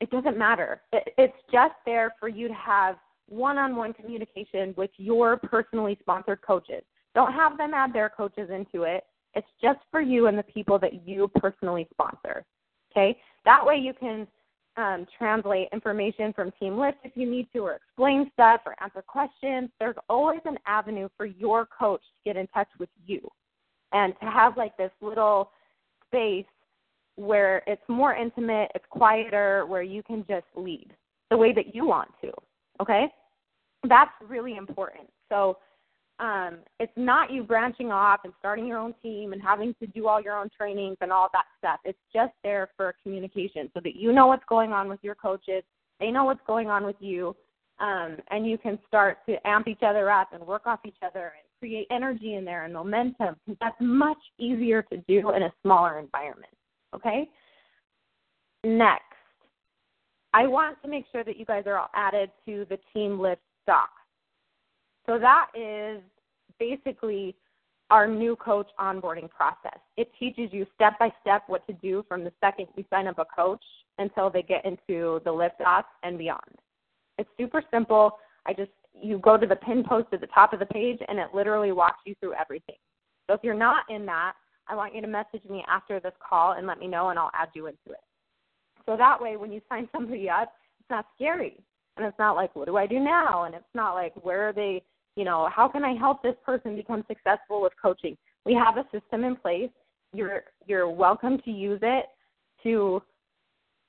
It 0.00 0.10
doesn't 0.10 0.38
matter. 0.38 0.82
It's 0.92 1.36
just 1.52 1.74
there 1.86 2.14
for 2.20 2.28
you 2.28 2.46
to 2.46 2.54
have 2.54 2.96
one 3.28 3.58
on 3.58 3.76
one 3.76 3.92
communication 3.92 4.74
with 4.76 4.90
your 4.96 5.36
personally 5.36 5.96
sponsored 6.00 6.42
coaches. 6.42 6.82
Don't 7.14 7.32
have 7.32 7.56
them 7.56 7.72
add 7.74 7.92
their 7.92 8.08
coaches 8.08 8.50
into 8.50 8.84
it. 8.84 9.04
It's 9.34 9.46
just 9.62 9.80
for 9.90 10.00
you 10.00 10.26
and 10.26 10.38
the 10.38 10.42
people 10.42 10.78
that 10.80 11.06
you 11.06 11.30
personally 11.36 11.88
sponsor. 11.92 12.44
Okay? 12.90 13.18
That 13.44 13.64
way 13.64 13.76
you 13.76 13.92
can 13.98 14.26
um, 14.76 15.06
translate 15.16 15.68
information 15.72 16.32
from 16.32 16.52
Team 16.58 16.78
Lift 16.78 16.98
if 17.04 17.12
you 17.14 17.30
need 17.30 17.48
to, 17.52 17.60
or 17.60 17.74
explain 17.74 18.30
stuff, 18.32 18.60
or 18.66 18.74
answer 18.82 19.02
questions. 19.02 19.70
There's 19.78 19.96
always 20.08 20.40
an 20.44 20.58
avenue 20.66 21.08
for 21.16 21.26
your 21.26 21.66
coach 21.66 22.00
to 22.00 22.30
get 22.32 22.36
in 22.36 22.46
touch 22.48 22.68
with 22.78 22.88
you 23.06 23.20
and 23.92 24.14
to 24.20 24.26
have 24.26 24.56
like 24.56 24.76
this 24.76 24.90
little 25.00 25.50
space 26.08 26.46
where 27.16 27.62
it's 27.66 27.82
more 27.88 28.14
intimate, 28.14 28.70
it's 28.74 28.84
quieter, 28.90 29.66
where 29.66 29.82
you 29.82 30.02
can 30.02 30.24
just 30.28 30.46
lead 30.56 30.92
the 31.30 31.36
way 31.36 31.52
that 31.52 31.74
you 31.74 31.86
want 31.86 32.10
to. 32.20 32.32
Okay? 32.80 33.06
That's 33.88 34.12
really 34.26 34.56
important. 34.56 35.08
So 35.28 35.58
um, 36.20 36.58
it's 36.78 36.92
not 36.96 37.32
you 37.32 37.42
branching 37.42 37.90
off 37.90 38.20
and 38.24 38.32
starting 38.38 38.66
your 38.66 38.78
own 38.78 38.94
team 39.02 39.32
and 39.32 39.42
having 39.42 39.74
to 39.80 39.86
do 39.88 40.06
all 40.06 40.20
your 40.20 40.38
own 40.38 40.48
trainings 40.56 40.96
and 41.00 41.12
all 41.12 41.28
that 41.32 41.46
stuff. 41.58 41.80
It's 41.84 41.98
just 42.12 42.32
there 42.42 42.70
for 42.76 42.94
communication 43.02 43.70
so 43.74 43.80
that 43.82 43.96
you 43.96 44.12
know 44.12 44.28
what's 44.28 44.44
going 44.48 44.72
on 44.72 44.88
with 44.88 45.00
your 45.02 45.16
coaches, 45.16 45.62
they 45.98 46.10
know 46.10 46.24
what's 46.24 46.40
going 46.46 46.68
on 46.68 46.84
with 46.84 46.96
you, 47.00 47.34
um, 47.80 48.16
and 48.30 48.46
you 48.46 48.56
can 48.56 48.78
start 48.86 49.18
to 49.28 49.36
amp 49.46 49.66
each 49.66 49.82
other 49.82 50.10
up 50.10 50.32
and 50.32 50.46
work 50.46 50.66
off 50.66 50.80
each 50.86 50.98
other 51.04 51.32
and 51.36 51.44
create 51.58 51.88
energy 51.90 52.34
in 52.34 52.44
there 52.44 52.64
and 52.64 52.72
momentum. 52.72 53.34
That's 53.60 53.76
much 53.80 54.18
easier 54.38 54.82
to 54.82 54.98
do 55.08 55.30
in 55.30 55.42
a 55.42 55.52
smaller 55.62 55.98
environment. 55.98 56.52
Okay? 56.94 57.28
Next, 58.62 59.13
I 60.34 60.48
want 60.48 60.82
to 60.82 60.88
make 60.88 61.04
sure 61.12 61.22
that 61.22 61.38
you 61.38 61.44
guys 61.44 61.62
are 61.66 61.78
all 61.78 61.90
added 61.94 62.28
to 62.44 62.66
the 62.68 62.78
Team 62.92 63.20
Lift 63.20 63.40
stock. 63.62 63.90
So 65.06 65.16
that 65.16 65.46
is 65.54 66.02
basically 66.58 67.36
our 67.90 68.08
new 68.08 68.34
coach 68.34 68.66
onboarding 68.80 69.30
process. 69.30 69.78
It 69.96 70.10
teaches 70.18 70.48
you 70.52 70.66
step 70.74 70.98
by 70.98 71.12
step 71.20 71.44
what 71.46 71.64
to 71.68 71.72
do 71.74 72.04
from 72.08 72.24
the 72.24 72.32
second 72.40 72.66
you 72.76 72.84
sign 72.90 73.06
up 73.06 73.20
a 73.20 73.24
coach 73.24 73.62
until 73.98 74.28
they 74.28 74.42
get 74.42 74.64
into 74.64 75.20
the 75.24 75.30
lift 75.30 75.60
off 75.64 75.84
and 76.02 76.18
beyond. 76.18 76.40
It's 77.16 77.30
super 77.38 77.62
simple. 77.70 78.18
I 78.44 78.54
just 78.54 78.72
you 79.00 79.18
go 79.18 79.36
to 79.36 79.46
the 79.46 79.56
pin 79.56 79.84
post 79.88 80.08
at 80.12 80.20
the 80.20 80.26
top 80.28 80.52
of 80.52 80.58
the 80.58 80.66
page 80.66 80.98
and 81.06 81.18
it 81.20 81.28
literally 81.32 81.70
walks 81.70 82.00
you 82.06 82.16
through 82.18 82.34
everything. 82.34 82.76
So 83.28 83.34
if 83.34 83.40
you're 83.44 83.54
not 83.54 83.84
in 83.88 84.04
that, 84.06 84.32
I 84.66 84.74
want 84.74 84.96
you 84.96 85.00
to 85.00 85.06
message 85.06 85.44
me 85.48 85.64
after 85.68 86.00
this 86.00 86.12
call 86.26 86.52
and 86.52 86.66
let 86.66 86.80
me 86.80 86.88
know 86.88 87.10
and 87.10 87.18
I'll 87.18 87.30
add 87.34 87.50
you 87.54 87.66
into 87.66 87.90
it. 87.90 88.00
So 88.86 88.96
that 88.96 89.20
way 89.20 89.36
when 89.36 89.52
you 89.52 89.60
sign 89.68 89.88
somebody 89.92 90.28
up, 90.28 90.52
it's 90.80 90.90
not 90.90 91.06
scary. 91.14 91.56
And 91.96 92.06
it's 92.06 92.18
not 92.18 92.36
like 92.36 92.54
what 92.56 92.66
do 92.66 92.76
I 92.76 92.86
do 92.86 92.98
now? 92.98 93.44
And 93.44 93.54
it's 93.54 93.64
not 93.74 93.94
like 93.94 94.12
where 94.24 94.48
are 94.48 94.52
they, 94.52 94.82
you 95.16 95.24
know, 95.24 95.48
how 95.54 95.68
can 95.68 95.84
I 95.84 95.94
help 95.94 96.22
this 96.22 96.34
person 96.44 96.76
become 96.76 97.04
successful 97.06 97.62
with 97.62 97.72
coaching? 97.80 98.16
We 98.44 98.54
have 98.54 98.76
a 98.76 98.84
system 98.92 99.24
in 99.24 99.36
place. 99.36 99.70
You're 100.12 100.44
you're 100.66 100.88
welcome 100.88 101.38
to 101.44 101.50
use 101.50 101.80
it 101.82 102.06
to 102.64 103.02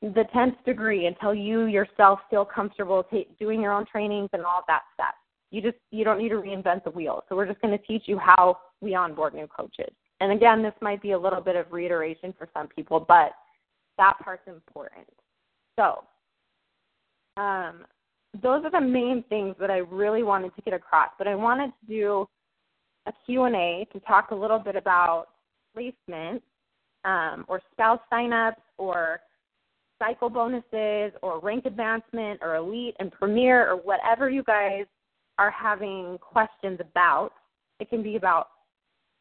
the 0.02 0.26
10th 0.36 0.64
degree 0.66 1.08
until 1.08 1.34
you 1.34 1.66
yourself 1.66 2.20
feel 2.30 2.46
comfortable 2.46 3.04
t- 3.10 3.28
doing 3.40 3.62
your 3.62 3.72
own 3.72 3.86
trainings 3.92 4.30
and 4.34 4.44
all 4.44 4.60
of 4.60 4.66
that 4.68 4.82
stuff. 4.94 5.16
You 5.52 5.62
just 5.62 5.78
you 5.92 6.04
don't 6.04 6.20
need 6.20 6.30
to 6.30 6.36
reinvent 6.36 6.84
the 6.84 6.92
wheel. 6.92 7.24
So 7.28 7.36
we're 7.36 7.48
just 7.48 7.62
going 7.62 7.78
to 7.78 7.86
teach 7.86 8.04
you 8.06 8.20
how 8.20 8.60
we 8.82 8.94
onboard 8.94 9.34
new 9.34 9.48
coaches. 9.48 9.94
And 10.22 10.32
again, 10.32 10.62
this 10.62 10.74
might 10.82 11.02
be 11.02 11.12
a 11.12 11.20
little 11.20 11.42
bit 11.42 11.56
of 11.56 11.72
reiteration 11.72 12.34
for 12.38 12.48
some 12.54 12.68
people, 12.68 13.00
but 13.00 13.32
that 13.98 14.18
part's 14.24 14.48
important. 14.48 15.08
So, 15.78 16.04
um, 17.38 17.86
those 18.42 18.64
are 18.66 18.72
the 18.72 18.82
main 18.82 19.24
things 19.30 19.56
that 19.60 19.70
I 19.70 19.78
really 19.78 20.24
wanted 20.24 20.56
to 20.56 20.62
get 20.62 20.74
across. 20.74 21.10
But 21.18 21.28
I 21.28 21.36
wanted 21.36 21.68
to 21.68 21.88
do 21.88 22.28
a 23.08 23.14
Q&A 23.26 23.88
to 23.94 24.00
talk 24.02 24.32
a 24.32 24.36
little 24.36 24.60
bit 24.60 24.76
about 24.76 25.28
placement 25.74 26.42
um, 27.04 27.46
or 27.48 27.62
spouse 27.72 28.00
signups 28.12 28.56
or 28.78 29.20
cycle 30.00 30.30
bonuses 30.30 31.14
or 31.22 31.40
rank 31.40 31.66
advancement 31.66 32.40
or 32.42 32.56
elite 32.56 32.96
and 33.00 33.12
premier 33.12 33.70
or 33.70 33.78
whatever 33.78 34.30
you 34.30 34.44
guys 34.44 34.86
are 35.38 35.52
having 35.52 36.18
questions 36.20 36.80
about. 36.80 37.32
It 37.80 37.90
can 37.90 38.02
be 38.02 38.16
about 38.16 38.48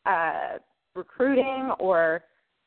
uh, 0.06 0.58
recruiting 0.94 1.72
or 1.78 2.22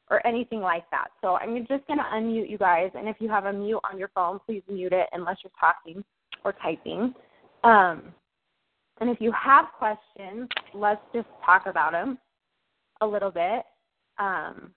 or 0.10 0.26
anything 0.26 0.62
like 0.62 0.90
that. 0.92 1.08
So 1.22 1.36
I'm 1.36 1.58
just 1.68 1.86
going 1.88 2.00
to 2.00 2.06
unmute 2.14 2.50
you 2.50 2.58
guys, 2.58 2.92
and 2.96 3.08
if 3.08 3.18
you 3.20 3.30
have 3.30 3.46
a 3.46 3.54
mute 3.54 3.82
on 3.90 4.00
your 4.00 4.10
phone, 4.16 4.40
please 4.46 4.64
mute 4.70 4.94
it 4.94 5.08
unless 5.14 5.38
you're 5.44 5.52
talking 5.60 6.04
or 6.44 6.54
typing. 6.54 7.14
Um, 7.64 8.14
and 9.00 9.10
if 9.10 9.20
you 9.20 9.32
have 9.32 9.66
questions, 9.78 10.50
let's 10.74 11.02
just 11.14 11.28
talk 11.46 11.66
about 11.66 11.92
them 11.92 12.18
a 13.02 13.08
little 13.08 13.32
bit. 13.32 13.64
Um, 14.18 14.72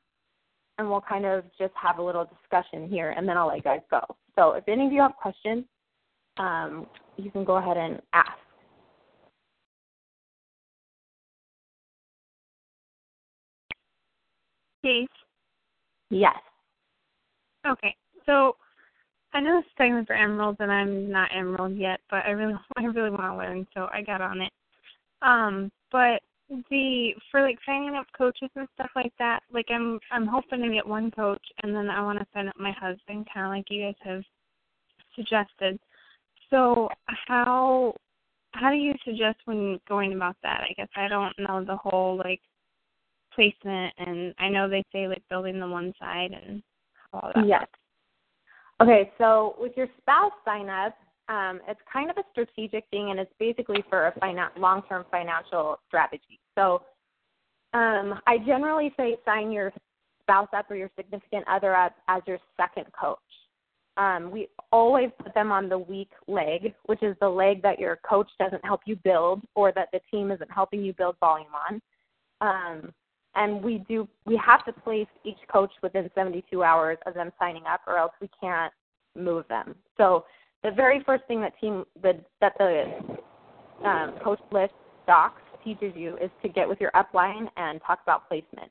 and 0.78 0.88
we'll 0.88 1.02
kind 1.02 1.26
of 1.26 1.44
just 1.58 1.72
have 1.74 1.98
a 1.98 2.02
little 2.02 2.24
discussion 2.24 2.88
here, 2.88 3.10
and 3.10 3.28
then 3.28 3.36
I'll 3.36 3.48
let 3.48 3.58
you 3.58 3.62
guys 3.62 3.80
go. 3.90 4.00
So 4.34 4.52
if 4.52 4.66
any 4.66 4.86
of 4.86 4.92
you 4.92 5.00
have 5.02 5.14
questions, 5.14 5.64
um, 6.38 6.86
you 7.16 7.30
can 7.30 7.44
go 7.44 7.56
ahead 7.56 7.76
and 7.76 8.00
ask. 8.14 8.30
Yes. 14.82 15.06
Yes. 16.10 16.36
Okay. 17.66 17.94
So 18.26 18.56
I 19.32 19.40
know 19.40 19.58
this 19.58 19.66
is 19.66 19.72
segment 19.78 20.06
for 20.06 20.14
emeralds, 20.14 20.58
and 20.60 20.72
I'm 20.72 21.10
not 21.10 21.30
Emerald 21.34 21.76
yet, 21.76 22.00
but 22.10 22.24
I 22.26 22.30
really 22.30 22.54
I 22.76 22.84
really 22.84 23.10
want 23.10 23.22
to 23.22 23.36
learn, 23.36 23.66
so 23.74 23.88
I 23.92 24.02
got 24.02 24.20
on 24.20 24.42
it. 24.42 24.52
Um, 25.22 25.70
but 25.92 26.20
the 26.68 27.10
for 27.30 27.42
like 27.42 27.58
signing 27.64 27.94
up 27.94 28.06
coaches 28.16 28.50
and 28.56 28.66
stuff 28.74 28.90
like 28.96 29.12
that, 29.18 29.40
like 29.52 29.66
I'm 29.70 30.00
I'm 30.10 30.26
hoping 30.26 30.62
to 30.62 30.72
get 30.72 30.86
one 30.86 31.10
coach 31.10 31.42
and 31.62 31.74
then 31.74 31.88
I 31.88 32.02
want 32.02 32.18
to 32.18 32.26
sign 32.34 32.48
up 32.48 32.58
my 32.58 32.72
husband, 32.72 33.28
kind 33.32 33.46
of 33.46 33.50
like 33.50 33.66
you 33.70 33.84
guys 33.84 33.94
have 34.02 34.22
suggested. 35.14 35.78
So 36.50 36.88
how 37.28 37.94
how 38.52 38.70
do 38.70 38.76
you 38.76 38.94
suggest 39.04 39.38
when 39.44 39.78
going 39.88 40.12
about 40.12 40.36
that? 40.42 40.64
I 40.68 40.72
guess 40.76 40.88
I 40.96 41.06
don't 41.06 41.38
know 41.38 41.64
the 41.64 41.76
whole 41.76 42.16
like 42.16 42.40
placement, 43.40 43.94
and 43.98 44.34
I 44.38 44.48
know 44.48 44.68
they 44.68 44.84
say 44.92 45.08
like 45.08 45.22
building 45.30 45.58
the 45.58 45.66
one 45.66 45.92
side 45.98 46.30
and 46.32 46.62
all 47.12 47.32
that. 47.34 47.46
Yes. 47.46 47.66
Okay, 48.82 49.10
so 49.18 49.56
with 49.58 49.72
your 49.76 49.88
spouse 49.98 50.32
sign 50.44 50.68
up, 50.68 50.94
um, 51.28 51.60
it's 51.68 51.80
kind 51.90 52.10
of 52.10 52.16
a 52.18 52.22
strategic 52.32 52.84
thing, 52.90 53.10
and 53.10 53.20
it's 53.20 53.32
basically 53.38 53.84
for 53.88 54.08
a 54.08 54.12
finan- 54.20 54.56
long-term 54.58 55.04
financial 55.10 55.78
strategy. 55.86 56.40
So 56.56 56.82
um, 57.72 58.20
I 58.26 58.38
generally 58.44 58.92
say 58.96 59.16
sign 59.24 59.52
your 59.52 59.72
spouse 60.22 60.48
up 60.54 60.70
or 60.70 60.76
your 60.76 60.90
significant 60.96 61.46
other 61.48 61.74
up 61.74 61.94
as 62.08 62.22
your 62.26 62.38
second 62.56 62.86
coach. 62.98 63.18
Um, 63.96 64.30
we 64.30 64.48
always 64.72 65.10
put 65.22 65.34
them 65.34 65.52
on 65.52 65.68
the 65.68 65.78
weak 65.78 66.10
leg, 66.26 66.74
which 66.86 67.02
is 67.02 67.16
the 67.20 67.28
leg 67.28 67.62
that 67.62 67.78
your 67.78 67.98
coach 68.08 68.28
doesn't 68.38 68.64
help 68.64 68.80
you 68.86 68.96
build 68.96 69.42
or 69.54 69.72
that 69.72 69.88
the 69.92 70.00
team 70.10 70.30
isn't 70.30 70.50
helping 70.50 70.82
you 70.82 70.94
build 70.94 71.16
volume 71.20 71.52
on. 71.54 71.80
Um, 72.40 72.92
and 73.34 73.62
we 73.62 73.78
do 73.88 74.08
we 74.26 74.40
have 74.44 74.64
to 74.64 74.72
place 74.72 75.06
each 75.24 75.38
coach 75.52 75.70
within 75.82 76.10
72 76.14 76.62
hours 76.62 76.98
of 77.06 77.14
them 77.14 77.30
signing 77.38 77.64
up 77.70 77.80
or 77.86 77.96
else 77.96 78.12
we 78.20 78.28
can't 78.40 78.72
move 79.16 79.44
them. 79.48 79.74
So 79.96 80.24
the 80.62 80.70
very 80.70 81.02
first 81.04 81.24
thing 81.26 81.40
that 81.40 81.58
team 81.60 81.84
the, 82.02 82.20
that 82.40 82.52
the 82.58 82.84
um, 83.86 84.14
coach 84.22 84.40
list 84.50 84.74
docs 85.06 85.42
teaches 85.64 85.92
you 85.94 86.16
is 86.16 86.30
to 86.42 86.48
get 86.48 86.68
with 86.68 86.80
your 86.80 86.90
upline 86.92 87.48
and 87.56 87.80
talk 87.86 88.00
about 88.02 88.28
placement. 88.28 88.70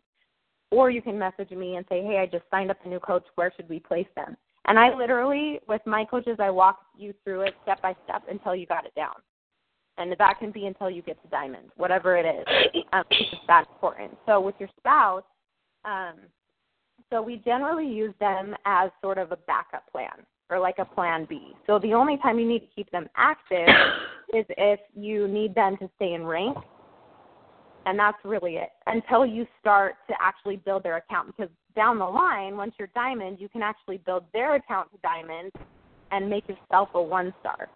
Or 0.72 0.92
you 0.92 1.02
can 1.02 1.18
message 1.18 1.52
me 1.52 1.76
and 1.76 1.86
say 1.90 2.02
hey 2.04 2.20
i 2.20 2.26
just 2.26 2.46
signed 2.52 2.72
up 2.72 2.78
a 2.86 2.90
new 2.90 3.00
coach. 3.00 3.24
Where 3.36 3.52
should 3.56 3.70
we 3.70 3.80
place 3.80 4.08
them? 4.16 4.36
And 4.68 4.78
i 4.78 4.94
literally 4.94 5.60
with 5.68 5.82
my 5.86 6.04
coaches 6.06 6.38
i 6.40 6.50
walk 6.50 6.80
you 6.98 7.14
through 7.24 7.42
it 7.42 7.56
step 7.64 7.82
by 7.82 7.96
step 8.04 8.24
until 8.30 8.56
you 8.56 8.66
got 8.66 8.86
it 8.86 8.94
down 8.96 9.16
and 10.00 10.16
that 10.18 10.40
can 10.40 10.52
be 10.52 10.66
until 10.66 10.90
you 10.90 11.02
get 11.02 11.22
to 11.22 11.28
diamond, 11.30 11.70
whatever 11.78 12.18
it 12.18 12.26
is. 12.26 12.46
Um, 12.92 13.04
it's 13.12 13.42
that 13.46 13.66
important. 13.72 14.18
So 14.26 14.42
with 14.42 14.56
your 14.58 14.70
spouse, 14.80 15.22
um, 15.86 16.16
so 17.12 17.22
we 17.22 17.36
generally 17.46 17.88
use 17.88 18.16
them 18.20 18.56
as 18.66 18.90
sort 19.00 19.20
of 19.20 19.32
a 19.32 19.36
backup 19.36 19.84
plan 19.92 20.26
or 20.50 20.60
like 20.60 20.80
a 20.80 20.86
plan 20.86 21.28
B. 21.30 21.54
So 21.68 21.78
the 21.78 21.94
only 21.94 22.18
time 22.18 22.40
you 22.40 22.48
need 22.48 22.62
to 22.62 22.68
keep 22.76 22.90
them 22.90 23.08
active 23.16 23.68
is 24.34 24.44
if 24.50 24.80
you 24.96 25.28
need 25.28 25.54
them 25.54 25.78
to 25.78 25.90
stay 25.98 26.14
in 26.14 26.26
rank. 26.26 26.58
And 27.86 28.00
that's 28.00 28.18
really 28.24 28.56
it 28.56 28.70
until 28.88 29.24
you 29.24 29.46
start 29.60 29.96
to 30.08 30.16
actually 30.20 30.56
build 30.56 30.82
their 30.82 30.98
account. 30.98 31.28
Because 31.28 31.52
down 31.76 32.00
the 32.00 32.06
line, 32.06 32.58
once 32.58 32.74
you're 32.80 32.90
diamond, 32.96 33.40
you 33.40 33.50
can 33.50 33.62
actually 33.62 33.98
build 33.98 34.24
their 34.34 34.56
account 34.56 34.90
to 34.92 34.98
diamond 35.04 35.52
and 36.12 36.28
make 36.28 36.48
yourself 36.50 36.90
a 36.96 37.02
one 37.02 37.34
star. 37.40 37.70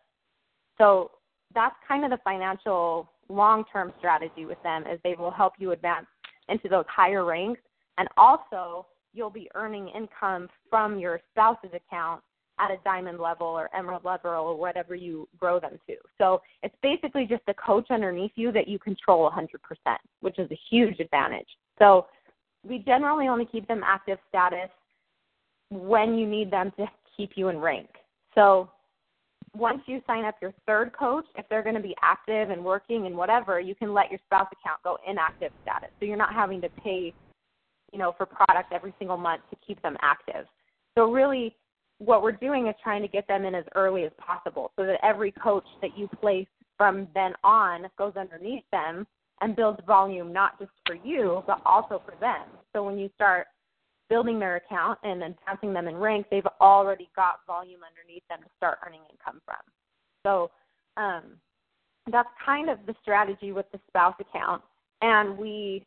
So 0.80 1.12
that's 1.54 1.76
kind 1.88 2.04
of 2.04 2.12
the 2.12 2.20
financial 2.24 3.10
long-term 3.30 3.94
strategy 4.00 4.46
with 4.46 4.62
them 4.64 4.84
is 4.88 5.00
they 5.04 5.16
will 5.18 5.32
help 5.32 5.54
you 5.58 5.72
advance 5.72 6.06
into 6.50 6.68
those 6.68 6.86
higher 6.88 7.26
ranks 7.26 7.62
and 7.98 8.08
also 8.18 8.86
you'll 9.14 9.30
be 9.30 9.50
earning 9.56 9.88
income 9.90 10.50
from 10.70 11.00
your 11.00 11.20
spouse's 11.32 11.72
account 11.74 12.22
at 12.60 12.72
a 12.72 12.78
diamond 12.84 13.20
level 13.20 13.48
or 13.48 13.70
emerald 13.76 14.06
level 14.06 14.32
or 14.32 14.56
whatever 14.56 14.94
you 14.96 15.28
grow 15.40 15.60
them 15.60 15.80
to. 15.88 15.96
So 16.18 16.42
it's 16.62 16.76
basically 16.84 17.26
just 17.26 17.42
a 17.48 17.54
coach 17.54 17.88
underneath 17.90 18.32
you 18.36 18.52
that 18.52 18.68
you 18.68 18.78
control 18.78 19.30
100%, 19.30 19.48
which 20.22 20.38
is 20.38 20.50
a 20.52 20.60
huge 20.70 21.00
advantage. 21.00 21.48
So 21.80 22.08
we 22.68 22.80
generally 22.80 23.28
only 23.28 23.46
keep 23.46 23.68
them 23.68 23.82
active 23.84 24.20
status 24.30 24.70
when 25.70 26.16
you 26.16 26.28
need 26.28 26.52
them 26.52 26.72
to 26.78 26.86
keep 27.18 27.32
you 27.36 27.50
in 27.50 27.58
rank. 27.58 27.90
So 28.36 28.70
once 29.56 29.82
you 29.86 30.02
sign 30.08 30.26
up 30.26 30.36
your 30.42 30.54
third 30.66 30.92
coach, 30.98 31.26
if 31.38 31.46
they're 31.50 31.64
going 31.64 31.76
to 31.76 31.82
be 31.82 31.96
active 32.02 32.50
and 32.50 32.64
working 32.64 33.06
and 33.06 33.16
whatever, 33.16 33.60
you 33.60 33.76
can 33.76 33.94
let 33.94 34.10
your 34.10 34.20
spouse 34.26 34.48
account 34.52 34.82
go 34.84 34.98
inactive 35.08 35.52
status. 35.62 35.90
So 36.00 36.06
you're 36.06 36.18
not 36.18 36.34
having 36.34 36.60
to 36.62 36.70
pay, 36.84 37.14
you 37.92 38.00
know, 38.00 38.14
for 38.18 38.26
product 38.26 38.74
every 38.74 38.94
single 38.98 39.18
month 39.18 39.44
to 39.52 39.58
keep 39.66 39.82
them 39.84 39.96
active. 40.02 40.46
So 40.96 41.12
really 41.12 41.56
what 42.00 42.24
we're 42.24 42.32
doing 42.32 42.68
is 42.68 42.76
trying 42.84 43.02
to 43.04 43.08
get 43.08 43.28
them 43.28 43.46
in 43.46 43.54
as 43.54 43.66
early 43.76 44.04
as 44.04 44.12
possible 44.18 44.72
so 44.76 44.86
that 44.86 45.00
every 45.04 45.32
coach 45.32 45.66
that 45.82 45.98
you 45.98 46.08
place 46.08 46.48
from 46.78 47.08
then 47.14 47.34
on 47.44 47.86
goes 47.98 48.14
underneath 48.16 48.64
them 48.72 49.06
and 49.42 49.56
builds 49.56 49.80
volume 49.86 50.34
not 50.34 50.60
just 50.60 50.72
for 50.86 50.96
you 50.96 51.44
but 51.46 51.62
also 51.66 52.02
for 52.04 52.16
them. 52.20 52.46
So 52.74 52.84
when 52.84 52.98
you 52.98 53.10
start 53.16 53.48
building 54.10 54.40
their 54.40 54.58
account 54.58 55.00
and 55.04 55.24
advancing 55.24 55.74
them 55.74 55.88
in 55.88 55.96
rank, 55.96 56.28
they've 56.30 56.46
already 56.62 57.10
got 57.16 57.40
volume 57.48 57.82
underneath 57.90 58.24
them 58.30 58.40
to 58.44 58.50
start 58.58 58.80
earning 58.86 59.02
income 59.12 59.42
from. 59.46 59.56
So 60.26 60.52
um, 60.98 61.24
that's 62.12 62.30
kind 62.46 62.70
of 62.70 62.80
the 62.86 62.94
strategy 63.02 63.52
with 63.52 63.66
the 63.72 63.80
spouse 63.88 64.16
account. 64.20 64.62
And 65.02 65.38
we, 65.38 65.86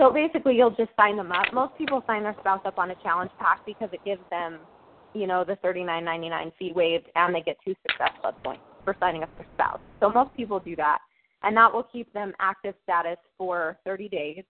so 0.00 0.12
basically, 0.12 0.56
you'll 0.56 0.70
just 0.70 0.90
sign 0.96 1.16
them 1.16 1.32
up. 1.32 1.46
Most 1.52 1.76
people 1.76 2.02
sign 2.06 2.22
their 2.22 2.36
spouse 2.40 2.60
up 2.64 2.78
on 2.78 2.90
a 2.90 2.94
challenge 3.02 3.30
pack 3.38 3.64
because 3.66 3.88
it 3.92 4.00
gives 4.04 4.22
them, 4.30 4.58
you 5.14 5.26
know, 5.26 5.44
the 5.44 5.56
thirty 5.56 5.82
nine 5.82 6.04
ninety 6.04 6.28
nine 6.28 6.52
fee 6.58 6.72
waived, 6.74 7.06
and 7.16 7.34
they 7.34 7.40
get 7.40 7.56
two 7.64 7.74
success 7.88 8.12
club 8.20 8.34
points 8.44 8.62
for 8.84 8.94
signing 9.00 9.22
up 9.22 9.30
their 9.36 9.46
spouse. 9.54 9.80
So 10.00 10.10
most 10.10 10.34
people 10.36 10.60
do 10.60 10.76
that. 10.76 10.98
and 11.42 11.56
that 11.56 11.72
will 11.72 11.84
keep 11.92 12.12
them 12.12 12.32
active 12.40 12.74
status 12.82 13.18
for 13.38 13.78
30 13.84 14.08
days 14.08 14.44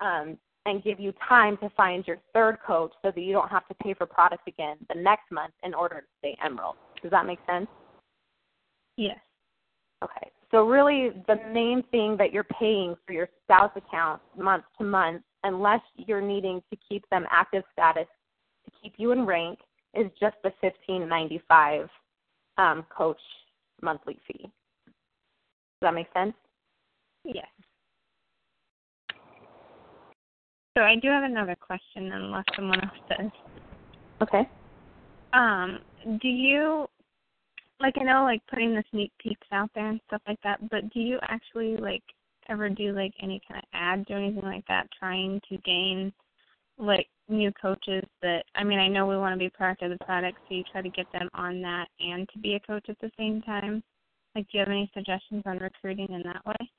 um, 0.00 0.36
and 0.66 0.82
give 0.82 1.00
you 1.00 1.12
time 1.28 1.56
to 1.58 1.70
find 1.70 2.06
your 2.06 2.18
third 2.34 2.58
coach 2.66 2.92
so 3.00 3.10
that 3.10 3.20
you 3.20 3.32
don't 3.32 3.50
have 3.50 3.66
to 3.68 3.74
pay 3.74 3.94
for 3.94 4.04
products 4.04 4.42
again 4.46 4.76
the 4.92 5.00
next 5.00 5.30
month 5.30 5.54
in 5.62 5.72
order 5.72 6.00
to 6.00 6.06
stay 6.18 6.36
Emerald. 6.44 6.76
Does 7.02 7.10
that 7.12 7.24
make 7.24 7.38
sense? 7.48 7.68
Yes. 8.96 9.18
Okay. 10.02 10.30
So 10.50 10.66
really 10.66 11.10
the 11.26 11.36
main 11.52 11.82
thing 11.90 12.16
that 12.18 12.32
you're 12.32 12.44
paying 12.44 12.94
for 13.06 13.12
your 13.12 13.28
spouse 13.44 13.72
account 13.76 14.20
month 14.36 14.64
to 14.78 14.84
month, 14.84 15.22
unless 15.44 15.80
you're 15.96 16.20
needing 16.20 16.62
to 16.70 16.78
keep 16.88 17.08
them 17.10 17.26
active 17.30 17.62
status 17.72 18.06
to 18.64 18.70
keep 18.82 18.94
you 18.96 19.12
in 19.12 19.24
rank, 19.24 19.58
is 19.94 20.10
just 20.20 20.36
the 20.42 20.52
fifteen 20.60 21.08
ninety 21.08 21.40
five 21.48 21.88
um, 22.58 22.84
coach 22.96 23.20
monthly 23.82 24.18
fee. 24.26 24.42
Does 24.42 25.82
that 25.82 25.94
make 25.94 26.08
sense? 26.14 26.34
Yes. 27.24 27.46
So 30.76 30.82
I 30.82 30.96
do 30.96 31.08
have 31.08 31.24
another 31.24 31.56
question 31.56 32.12
unless 32.12 32.44
someone 32.54 32.80
else 32.82 32.98
does. 33.08 33.30
Okay. 34.22 34.48
Um, 35.32 35.78
do 36.20 36.28
you 36.28 36.86
like 37.80 37.94
I 37.98 38.04
know 38.04 38.24
like 38.24 38.42
putting 38.48 38.74
the 38.74 38.84
sneak 38.90 39.10
peeks 39.18 39.46
out 39.52 39.70
there 39.74 39.88
and 39.88 40.00
stuff 40.06 40.20
like 40.28 40.40
that, 40.44 40.68
but 40.70 40.90
do 40.92 41.00
you 41.00 41.18
actually 41.22 41.76
like 41.78 42.02
ever 42.48 42.68
do 42.68 42.92
like 42.92 43.12
any 43.22 43.40
kind 43.48 43.62
of 43.62 43.68
ads 43.72 44.04
or 44.10 44.18
anything 44.18 44.44
like 44.44 44.64
that 44.68 44.88
trying 44.98 45.40
to 45.48 45.56
gain 45.58 46.12
like 46.78 47.08
new 47.28 47.50
coaches 47.60 48.04
that 48.22 48.44
I 48.54 48.62
mean 48.62 48.78
I 48.78 48.88
know 48.88 49.06
we 49.06 49.16
want 49.16 49.32
to 49.32 49.38
be 49.38 49.50
part 49.50 49.80
of 49.80 49.90
the 49.90 50.04
product 50.04 50.38
so 50.46 50.54
you 50.54 50.62
try 50.70 50.82
to 50.82 50.90
get 50.90 51.06
them 51.12 51.28
on 51.32 51.62
that 51.62 51.86
and 52.00 52.28
to 52.34 52.38
be 52.38 52.54
a 52.54 52.60
coach 52.60 52.86
at 52.90 52.98
the 53.00 53.10
same 53.18 53.40
time. 53.42 53.82
Like 54.34 54.44
do 54.44 54.58
you 54.58 54.60
have 54.60 54.68
any 54.68 54.90
suggestions 54.92 55.42
on 55.46 55.58
recruiting 55.58 56.08
in 56.10 56.22
that 56.24 56.44
way? 56.44 56.70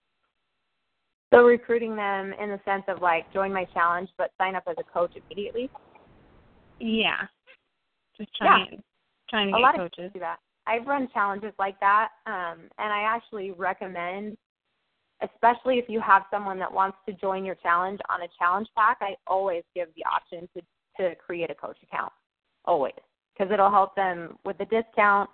So 1.33 1.43
recruiting 1.43 1.95
them 1.95 2.33
in 2.41 2.49
the 2.49 2.59
sense 2.63 2.83
of 2.87 3.01
like 3.01 3.31
join 3.33 3.51
my 3.53 3.65
challenge 3.73 4.09
but 4.17 4.31
sign 4.37 4.55
up 4.55 4.63
as 4.67 4.75
a 4.79 4.83
coach 4.83 5.13
immediately? 5.15 5.69
Yeah. 6.79 7.23
Just 8.17 8.33
trying 8.35 8.67
yeah. 8.71 8.77
trying 9.29 9.47
to 9.49 9.53
a 9.53 9.57
get 9.57 9.61
lot 9.61 9.75
coaches. 9.75 10.05
Of 10.07 10.13
do 10.13 10.19
that. 10.19 10.37
I've 10.65 10.85
run 10.85 11.07
challenges 11.13 11.53
like 11.59 11.79
that, 11.79 12.09
um, 12.25 12.59
and 12.77 12.91
I 12.91 13.01
actually 13.03 13.51
recommend, 13.51 14.35
especially 15.21 15.79
if 15.79 15.85
you 15.87 16.01
have 16.01 16.23
someone 16.29 16.59
that 16.59 16.71
wants 16.71 16.97
to 17.07 17.13
join 17.13 17.45
your 17.45 17.55
challenge 17.55 17.99
on 18.09 18.21
a 18.21 18.27
challenge 18.37 18.67
pack. 18.75 18.97
I 18.99 19.15
always 19.27 19.63
give 19.73 19.87
the 19.95 20.03
option 20.05 20.49
to 20.55 20.61
to 20.97 21.15
create 21.15 21.51
a 21.51 21.55
coach 21.55 21.77
account, 21.83 22.11
always, 22.65 22.93
because 23.33 23.51
it'll 23.51 23.71
help 23.71 23.95
them 23.95 24.37
with 24.45 24.57
the 24.57 24.65
discount, 24.65 25.29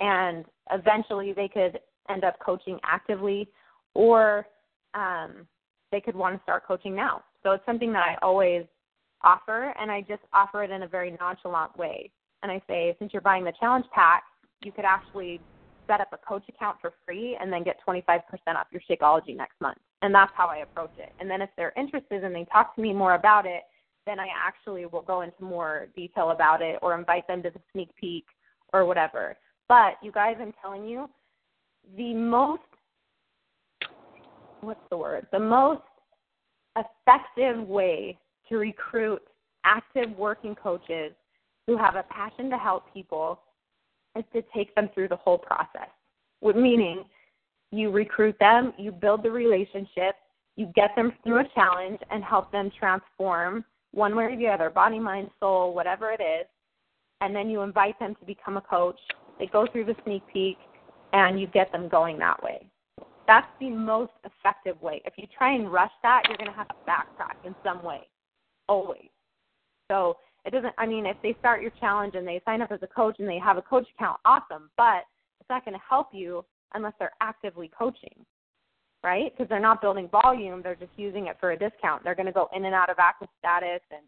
and 0.00 0.44
eventually 0.72 1.32
they 1.32 1.48
could 1.48 1.78
end 2.10 2.24
up 2.24 2.34
coaching 2.44 2.78
actively, 2.84 3.48
or 3.94 4.46
um, 4.94 5.46
they 5.92 6.00
could 6.00 6.16
want 6.16 6.36
to 6.36 6.42
start 6.42 6.66
coaching 6.66 6.94
now. 6.94 7.22
So 7.42 7.52
it's 7.52 7.64
something 7.66 7.92
that 7.92 8.02
I 8.02 8.16
always 8.22 8.64
offer, 9.22 9.74
and 9.80 9.90
I 9.90 10.00
just 10.00 10.22
offer 10.32 10.64
it 10.64 10.70
in 10.70 10.82
a 10.82 10.88
very 10.88 11.16
nonchalant 11.20 11.76
way. 11.76 12.10
And 12.42 12.52
I 12.52 12.60
say, 12.68 12.94
since 12.98 13.12
you're 13.12 13.22
buying 13.22 13.44
the 13.44 13.52
challenge 13.60 13.86
pack 13.94 14.24
you 14.62 14.72
could 14.72 14.84
actually 14.84 15.40
set 15.86 16.00
up 16.00 16.08
a 16.12 16.18
coach 16.18 16.42
account 16.48 16.78
for 16.80 16.92
free 17.04 17.36
and 17.40 17.52
then 17.52 17.62
get 17.62 17.76
25% 17.86 18.20
off 18.48 18.66
your 18.72 18.82
Shakeology 18.90 19.36
next 19.36 19.60
month. 19.60 19.78
And 20.02 20.14
that's 20.14 20.32
how 20.34 20.48
I 20.48 20.58
approach 20.58 20.92
it. 20.98 21.12
And 21.20 21.30
then 21.30 21.40
if 21.40 21.50
they're 21.56 21.72
interested 21.76 22.24
and 22.24 22.34
they 22.34 22.44
talk 22.52 22.74
to 22.74 22.82
me 22.82 22.92
more 22.92 23.14
about 23.14 23.46
it, 23.46 23.62
then 24.04 24.18
I 24.20 24.26
actually 24.36 24.86
will 24.86 25.02
go 25.02 25.22
into 25.22 25.42
more 25.42 25.88
detail 25.94 26.30
about 26.30 26.62
it 26.62 26.78
or 26.82 26.98
invite 26.98 27.26
them 27.28 27.42
to 27.42 27.50
the 27.50 27.60
sneak 27.72 27.94
peek 27.96 28.24
or 28.72 28.84
whatever. 28.84 29.36
But 29.68 29.94
you 30.02 30.12
guys, 30.12 30.36
I'm 30.40 30.52
telling 30.60 30.86
you, 30.86 31.08
the 31.96 32.14
most, 32.14 32.62
what's 34.60 34.80
the 34.90 34.96
word? 34.96 35.26
The 35.32 35.38
most 35.38 35.82
effective 36.76 37.66
way 37.66 38.18
to 38.48 38.56
recruit 38.56 39.22
active 39.64 40.16
working 40.16 40.54
coaches 40.54 41.12
who 41.66 41.76
have 41.76 41.96
a 41.96 42.04
passion 42.04 42.50
to 42.50 42.58
help 42.58 42.84
people 42.92 43.40
is 44.16 44.24
to 44.32 44.42
take 44.54 44.74
them 44.74 44.88
through 44.94 45.08
the 45.08 45.16
whole 45.16 45.38
process. 45.38 45.88
Meaning, 46.42 47.04
you 47.72 47.90
recruit 47.90 48.36
them, 48.38 48.72
you 48.78 48.92
build 48.92 49.22
the 49.22 49.30
relationship, 49.30 50.14
you 50.54 50.70
get 50.74 50.90
them 50.96 51.12
through 51.22 51.40
a 51.40 51.48
challenge 51.54 51.98
and 52.10 52.22
help 52.22 52.52
them 52.52 52.70
transform 52.78 53.64
one 53.92 54.14
way 54.14 54.24
or 54.24 54.36
the 54.36 54.46
other, 54.46 54.70
body, 54.70 54.98
mind, 54.98 55.30
soul, 55.40 55.74
whatever 55.74 56.10
it 56.10 56.20
is, 56.20 56.46
and 57.20 57.34
then 57.34 57.50
you 57.50 57.62
invite 57.62 57.98
them 57.98 58.14
to 58.20 58.26
become 58.26 58.56
a 58.56 58.60
coach. 58.60 58.98
They 59.38 59.46
go 59.46 59.66
through 59.66 59.86
the 59.86 59.96
sneak 60.04 60.22
peek 60.32 60.58
and 61.12 61.40
you 61.40 61.46
get 61.46 61.72
them 61.72 61.88
going 61.88 62.18
that 62.18 62.42
way. 62.42 62.66
That's 63.26 63.46
the 63.60 63.70
most 63.70 64.12
effective 64.24 64.80
way. 64.80 65.02
If 65.04 65.14
you 65.16 65.26
try 65.36 65.54
and 65.54 65.72
rush 65.72 65.90
that, 66.02 66.22
you're 66.28 66.36
going 66.36 66.50
to 66.50 66.56
have 66.56 66.68
to 66.68 66.74
backtrack 66.86 67.44
in 67.44 67.54
some 67.64 67.82
way, 67.82 68.02
always. 68.68 69.08
So 69.90 70.16
it 70.46 70.52
doesn't 70.52 70.72
i 70.78 70.86
mean 70.86 71.04
if 71.04 71.16
they 71.22 71.36
start 71.38 71.60
your 71.60 71.72
challenge 71.80 72.14
and 72.14 72.26
they 72.26 72.40
sign 72.44 72.62
up 72.62 72.72
as 72.72 72.78
a 72.82 72.86
coach 72.86 73.16
and 73.18 73.28
they 73.28 73.38
have 73.38 73.58
a 73.58 73.62
coach 73.62 73.86
account 73.96 74.18
awesome 74.24 74.70
but 74.76 75.02
it's 75.40 75.50
not 75.50 75.64
going 75.64 75.74
to 75.76 75.82
help 75.88 76.08
you 76.12 76.44
unless 76.74 76.94
they're 76.98 77.12
actively 77.20 77.70
coaching 77.76 78.24
right? 79.04 79.30
Because 79.36 79.48
they're 79.48 79.60
not 79.60 79.82
building 79.82 80.08
volume 80.08 80.62
they're 80.62 80.76
just 80.76 80.92
using 80.96 81.26
it 81.26 81.36
for 81.38 81.52
a 81.52 81.58
discount. 81.58 82.02
They're 82.02 82.14
going 82.14 82.26
to 82.26 82.32
go 82.32 82.48
in 82.54 82.64
and 82.64 82.74
out 82.74 82.90
of 82.90 82.96
active 82.98 83.28
status 83.38 83.80
and 83.90 84.02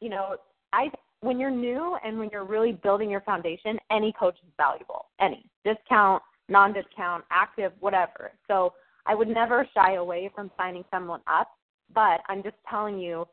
you 0.00 0.10
know 0.10 0.36
i 0.72 0.90
when 1.20 1.40
you're 1.40 1.50
new 1.50 1.96
and 2.04 2.18
when 2.18 2.28
you're 2.30 2.44
really 2.44 2.72
building 2.72 3.10
your 3.10 3.22
foundation 3.22 3.78
any 3.90 4.12
coach 4.18 4.36
is 4.44 4.52
valuable. 4.56 5.06
Any. 5.20 5.48
Discount 5.64 6.22
non 6.48 6.72
discount 6.72 7.24
active 7.30 7.72
whatever 7.80 8.32
so 8.46 8.72
i 9.06 9.14
would 9.14 9.28
never 9.28 9.66
shy 9.74 9.94
away 9.94 10.30
from 10.34 10.50
signing 10.56 10.84
someone 10.90 11.20
up 11.26 11.50
but 11.94 12.20
i'm 12.28 12.42
just 12.42 12.56
telling 12.68 12.98
you 12.98 13.26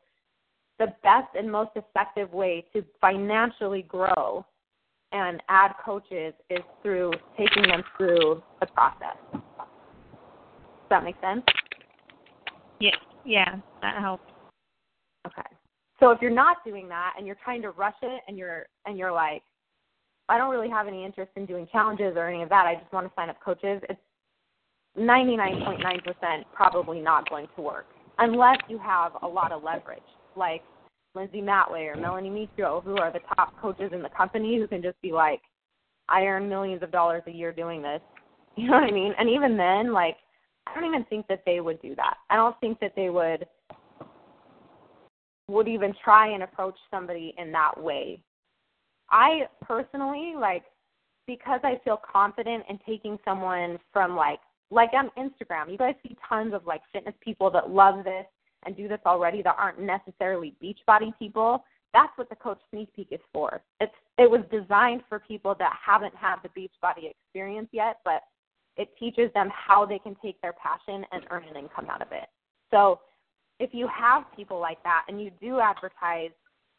the 0.78 0.86
best 1.02 1.28
and 1.34 1.50
most 1.50 1.70
effective 1.74 2.32
way 2.32 2.64
to 2.72 2.84
financially 3.00 3.82
grow 3.82 4.44
and 5.12 5.42
add 5.48 5.72
coaches 5.84 6.34
is 6.50 6.60
through 6.82 7.12
taking 7.38 7.62
them 7.62 7.82
through 7.96 8.42
the 8.60 8.66
process. 8.66 9.16
Does 9.32 10.90
that 10.90 11.04
make 11.04 11.16
sense? 11.20 11.42
Yeah, 12.80 12.90
yeah, 13.24 13.56
that 13.82 14.00
helps. 14.00 14.24
Okay. 15.26 15.48
So 15.98 16.10
if 16.10 16.20
you're 16.20 16.30
not 16.30 16.58
doing 16.64 16.88
that 16.88 17.14
and 17.16 17.26
you're 17.26 17.38
trying 17.42 17.62
to 17.62 17.70
rush 17.70 17.96
it 18.02 18.22
and 18.28 18.36
you're 18.36 18.66
and 18.84 18.98
you're 18.98 19.12
like, 19.12 19.42
I 20.28 20.38
don't 20.38 20.50
really 20.50 20.68
have 20.68 20.88
any 20.88 21.04
interest 21.04 21.30
in 21.36 21.46
doing 21.46 21.68
challenges 21.70 22.14
or 22.16 22.28
any 22.28 22.42
of 22.42 22.48
that, 22.48 22.66
I 22.66 22.74
just 22.74 22.92
want 22.92 23.06
to 23.06 23.12
sign 23.14 23.30
up 23.30 23.36
coaches, 23.44 23.80
it's 23.88 24.00
99.9% 24.98 26.44
probably 26.54 27.00
not 27.00 27.28
going 27.28 27.46
to 27.54 27.62
work 27.62 27.86
unless 28.18 28.58
you 28.68 28.78
have 28.78 29.12
a 29.22 29.26
lot 29.26 29.52
of 29.52 29.62
leverage 29.62 30.00
like 30.36 30.62
Lindsay 31.14 31.40
Matway 31.40 31.92
or 31.92 31.96
Melanie 31.96 32.30
Mitro, 32.30 32.84
who 32.84 32.96
are 32.98 33.12
the 33.12 33.20
top 33.34 33.58
coaches 33.60 33.90
in 33.92 34.02
the 34.02 34.08
company 34.10 34.58
who 34.58 34.66
can 34.68 34.82
just 34.82 35.00
be 35.00 35.12
like, 35.12 35.40
I 36.08 36.22
earn 36.22 36.48
millions 36.48 36.82
of 36.82 36.92
dollars 36.92 37.22
a 37.26 37.30
year 37.30 37.52
doing 37.52 37.82
this. 37.82 38.00
You 38.58 38.70
know 38.70 38.80
what 38.80 38.84
I 38.84 38.90
mean? 38.90 39.12
And 39.18 39.28
even 39.28 39.58
then, 39.58 39.92
like, 39.92 40.16
I 40.66 40.74
don't 40.74 40.86
even 40.86 41.04
think 41.10 41.26
that 41.26 41.42
they 41.44 41.60
would 41.60 41.78
do 41.82 41.94
that. 41.96 42.14
I 42.30 42.36
don't 42.36 42.58
think 42.58 42.80
that 42.80 42.94
they 42.96 43.10
would 43.10 43.46
would 45.46 45.68
even 45.68 45.92
try 46.02 46.32
and 46.32 46.42
approach 46.42 46.74
somebody 46.90 47.34
in 47.36 47.52
that 47.52 47.72
way. 47.78 48.18
I 49.10 49.48
personally 49.62 50.34
like 50.38 50.64
because 51.26 51.60
I 51.64 51.80
feel 51.84 52.00
confident 52.12 52.64
in 52.68 52.78
taking 52.86 53.18
someone 53.24 53.78
from 53.92 54.16
like 54.16 54.40
like 54.70 54.90
on 54.94 55.10
Instagram. 55.16 55.70
You 55.70 55.78
guys 55.78 55.94
see 56.02 56.16
tons 56.28 56.52
of 56.52 56.66
like 56.66 56.82
fitness 56.92 57.14
people 57.20 57.50
that 57.52 57.70
love 57.70 58.04
this 58.04 58.26
and 58.64 58.76
do 58.76 58.88
this 58.88 58.98
already 59.06 59.42
that 59.42 59.54
aren't 59.56 59.80
necessarily 59.80 60.54
Beachbody 60.62 61.16
people, 61.18 61.64
that's 61.92 62.12
what 62.16 62.28
the 62.28 62.36
Coach 62.36 62.58
Sneak 62.70 62.94
Peek 62.94 63.08
is 63.10 63.20
for. 63.32 63.62
It's 63.80 63.92
it 64.18 64.30
was 64.30 64.42
designed 64.50 65.02
for 65.08 65.18
people 65.18 65.54
that 65.58 65.72
haven't 65.84 66.14
had 66.14 66.36
the 66.42 66.48
Beachbody 66.48 67.10
experience 67.10 67.68
yet, 67.72 68.00
but 68.04 68.22
it 68.76 68.90
teaches 68.98 69.32
them 69.34 69.50
how 69.54 69.86
they 69.86 69.98
can 69.98 70.16
take 70.22 70.40
their 70.42 70.52
passion 70.52 71.04
and 71.12 71.24
earn 71.30 71.44
an 71.44 71.56
income 71.56 71.86
out 71.90 72.02
of 72.02 72.08
it. 72.12 72.28
So 72.70 73.00
if 73.58 73.70
you 73.72 73.88
have 73.88 74.24
people 74.34 74.60
like 74.60 74.82
that 74.82 75.04
and 75.08 75.22
you 75.22 75.30
do 75.40 75.60
advertise 75.60 76.30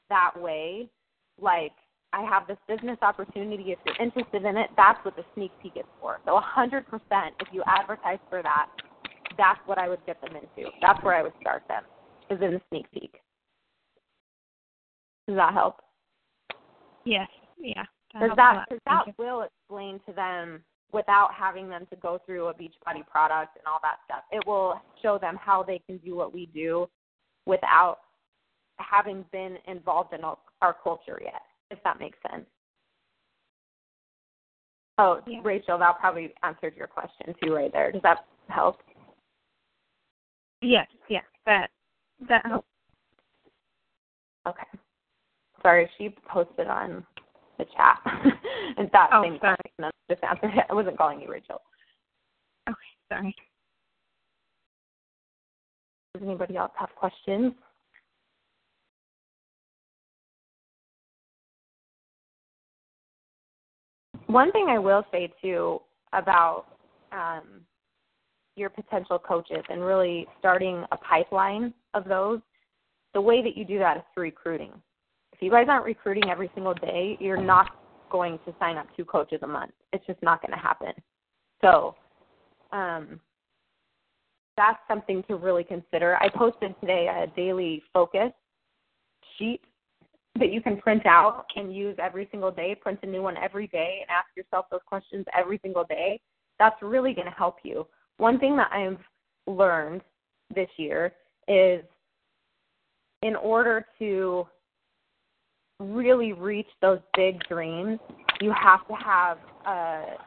that 0.09 0.31
way, 0.39 0.89
like 1.39 1.73
I 2.13 2.23
have 2.23 2.47
this 2.47 2.57
business 2.67 2.97
opportunity, 3.01 3.71
if 3.71 3.79
you're 3.85 4.01
interested 4.01 4.45
in 4.45 4.57
it, 4.57 4.69
that's 4.77 5.03
what 5.03 5.15
the 5.15 5.23
sneak 5.35 5.51
peek 5.61 5.73
is 5.75 5.85
for. 5.99 6.19
So 6.25 6.39
100%, 6.57 6.83
if 7.39 7.47
you 7.51 7.63
advertise 7.67 8.19
for 8.29 8.41
that, 8.41 8.67
that's 9.37 9.59
what 9.65 9.77
I 9.77 9.89
would 9.89 10.03
get 10.05 10.19
them 10.21 10.35
into. 10.35 10.69
That's 10.81 11.03
where 11.03 11.15
I 11.15 11.21
would 11.21 11.33
start 11.41 11.63
them, 11.67 11.83
is 12.29 12.41
in 12.41 12.53
the 12.53 12.61
sneak 12.69 12.89
peek. 12.91 13.13
Does 15.27 15.35
that 15.35 15.53
help? 15.53 15.81
Yes. 17.05 17.27
Yeah. 17.59 17.83
Because 18.13 18.31
that, 18.37 18.65
cause 18.69 18.79
that 18.85 19.05
will 19.17 19.41
explain 19.41 19.99
to 20.07 20.13
them 20.13 20.63
without 20.93 21.33
having 21.37 21.67
them 21.69 21.85
to 21.89 21.97
go 21.97 22.19
through 22.25 22.47
a 22.47 22.53
Beachbody 22.53 23.05
product 23.05 23.57
and 23.57 23.67
all 23.67 23.79
that 23.83 23.97
stuff. 24.05 24.23
It 24.31 24.47
will 24.47 24.81
show 25.03 25.17
them 25.19 25.37
how 25.39 25.61
they 25.61 25.79
can 25.85 25.97
do 25.97 26.15
what 26.15 26.33
we 26.33 26.45
do 26.53 26.87
without 27.45 27.97
having 28.77 29.25
been 29.31 29.57
involved 29.67 30.13
in 30.13 30.21
our 30.23 30.75
culture 30.83 31.19
yet, 31.21 31.41
if 31.71 31.79
that 31.83 31.99
makes 31.99 32.17
sense. 32.29 32.45
Oh, 34.97 35.21
yeah. 35.27 35.39
Rachel, 35.43 35.77
that 35.77 35.99
probably 35.99 36.33
answered 36.43 36.75
your 36.75 36.87
question 36.87 37.33
too, 37.41 37.53
right 37.53 37.71
there. 37.71 37.91
Does 37.91 38.01
that 38.01 38.25
help? 38.49 38.77
Yes, 40.61 40.87
yes, 41.07 41.23
that 41.45 41.69
that 42.27 42.45
helps. 42.45 42.67
Okay. 44.47 44.79
Sorry, 45.61 45.89
she 45.97 46.15
posted 46.27 46.67
on 46.67 47.05
the 47.59 47.65
chat. 47.75 47.99
and 48.77 48.89
that 48.91 49.09
oh, 49.13 49.23
same 49.23 49.37
sorry. 49.39 49.57
question. 49.57 49.83
I 49.83 49.91
just 50.09 50.23
answered 50.23 50.57
it. 50.57 50.65
I 50.69 50.73
wasn't 50.73 50.97
calling 50.97 51.21
you 51.21 51.29
Rachel. 51.29 51.61
Okay, 52.67 52.77
sorry. 53.09 53.35
Does 56.13 56.23
anybody 56.23 56.57
else 56.57 56.71
have 56.79 56.89
questions? 56.95 57.53
One 64.27 64.51
thing 64.51 64.67
I 64.69 64.77
will 64.77 65.03
say 65.11 65.31
too 65.41 65.81
about 66.13 66.65
um, 67.11 67.61
your 68.55 68.69
potential 68.69 69.19
coaches 69.19 69.63
and 69.69 69.81
really 69.81 70.27
starting 70.39 70.83
a 70.91 70.97
pipeline 70.97 71.73
of 71.93 72.05
those, 72.05 72.39
the 73.13 73.21
way 73.21 73.41
that 73.41 73.55
you 73.55 73.65
do 73.65 73.79
that 73.79 73.97
is 73.97 74.03
through 74.13 74.23
recruiting. 74.23 74.71
If 75.31 75.41
you 75.41 75.51
guys 75.51 75.67
aren't 75.69 75.85
recruiting 75.85 76.29
every 76.29 76.49
single 76.55 76.73
day, 76.73 77.17
you're 77.19 77.41
not 77.41 77.67
going 78.11 78.39
to 78.45 78.53
sign 78.59 78.77
up 78.77 78.87
two 78.95 79.05
coaches 79.05 79.39
a 79.43 79.47
month. 79.47 79.71
It's 79.93 80.05
just 80.05 80.21
not 80.21 80.41
going 80.41 80.51
to 80.51 80.57
happen. 80.57 80.93
So, 81.61 81.95
um, 82.71 83.19
that's 84.57 84.79
something 84.87 85.23
to 85.27 85.35
really 85.35 85.63
consider. 85.63 86.17
I 86.17 86.29
posted 86.29 86.75
today 86.81 87.07
a 87.07 87.27
daily 87.35 87.83
focus 87.93 88.31
sheet 89.37 89.61
that 90.39 90.51
you 90.51 90.61
can 90.61 90.77
print 90.77 91.05
out 91.05 91.45
and 91.55 91.75
use 91.75 91.95
every 92.01 92.27
single 92.31 92.51
day. 92.51 92.75
Print 92.75 92.99
a 93.03 93.05
new 93.05 93.21
one 93.21 93.37
every 93.37 93.67
day 93.67 93.99
and 94.01 94.09
ask 94.09 94.27
yourself 94.35 94.65
those 94.71 94.81
questions 94.85 95.25
every 95.37 95.59
single 95.61 95.83
day. 95.83 96.19
That's 96.59 96.81
really 96.81 97.13
going 97.13 97.27
to 97.27 97.33
help 97.33 97.57
you. 97.63 97.87
One 98.17 98.39
thing 98.39 98.55
that 98.57 98.71
I've 98.71 98.99
learned 99.45 100.01
this 100.53 100.69
year 100.77 101.13
is 101.47 101.83
in 103.21 103.35
order 103.35 103.85
to 103.99 104.47
really 105.79 106.33
reach 106.33 106.67
those 106.81 106.99
big 107.15 107.39
dreams, 107.47 107.99
you 108.41 108.53
have 108.59 108.87
to 108.87 108.93
have 108.93 109.37
a 109.65 110.17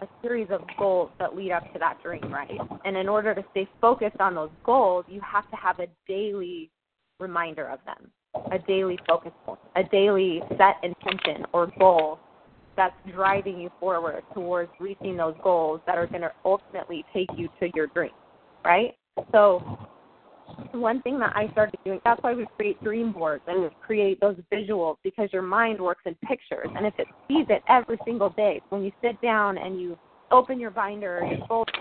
a 0.00 0.06
series 0.22 0.48
of 0.50 0.60
goals 0.78 1.10
that 1.18 1.34
lead 1.34 1.52
up 1.52 1.72
to 1.72 1.78
that 1.78 2.00
dream, 2.02 2.32
right? 2.32 2.50
And 2.84 2.96
in 2.96 3.08
order 3.08 3.34
to 3.34 3.44
stay 3.50 3.68
focused 3.80 4.20
on 4.20 4.34
those 4.34 4.50
goals, 4.64 5.04
you 5.08 5.20
have 5.20 5.50
to 5.50 5.56
have 5.56 5.80
a 5.80 5.86
daily 6.06 6.70
reminder 7.18 7.68
of 7.68 7.78
them, 7.84 8.10
a 8.52 8.58
daily 8.58 8.98
focus 9.06 9.32
point, 9.44 9.60
a 9.76 9.84
daily 9.84 10.40
set 10.56 10.76
intention 10.82 11.44
or 11.52 11.72
goal 11.78 12.18
that's 12.76 12.94
driving 13.12 13.60
you 13.60 13.70
forward 13.80 14.22
towards 14.32 14.70
reaching 14.78 15.16
those 15.16 15.34
goals 15.42 15.80
that 15.86 15.98
are 15.98 16.06
going 16.06 16.22
to 16.22 16.32
ultimately 16.44 17.04
take 17.12 17.28
you 17.36 17.48
to 17.60 17.68
your 17.74 17.88
dream, 17.88 18.12
right? 18.64 18.94
So 19.32 19.78
one 20.72 21.02
thing 21.02 21.18
that 21.18 21.32
I 21.34 21.50
started 21.52 21.78
doing, 21.84 22.00
that's 22.04 22.22
why 22.22 22.34
we 22.34 22.46
create 22.56 22.82
dream 22.82 23.12
boards 23.12 23.42
and 23.48 23.70
create 23.80 24.20
those 24.20 24.36
visuals 24.52 24.96
because 25.02 25.28
your 25.32 25.42
mind 25.42 25.80
works 25.80 26.02
in 26.06 26.14
pictures. 26.26 26.68
And 26.76 26.86
if 26.86 26.94
it 26.98 27.08
sees 27.26 27.46
it 27.48 27.62
every 27.68 27.98
single 28.04 28.30
day, 28.30 28.62
when 28.68 28.82
you 28.84 28.92
sit 29.02 29.20
down 29.20 29.58
and 29.58 29.80
you 29.80 29.98
open 30.30 30.60
your 30.60 30.70
binder 30.70 31.18
or 31.18 31.26
your 31.26 31.46
folder 31.46 31.72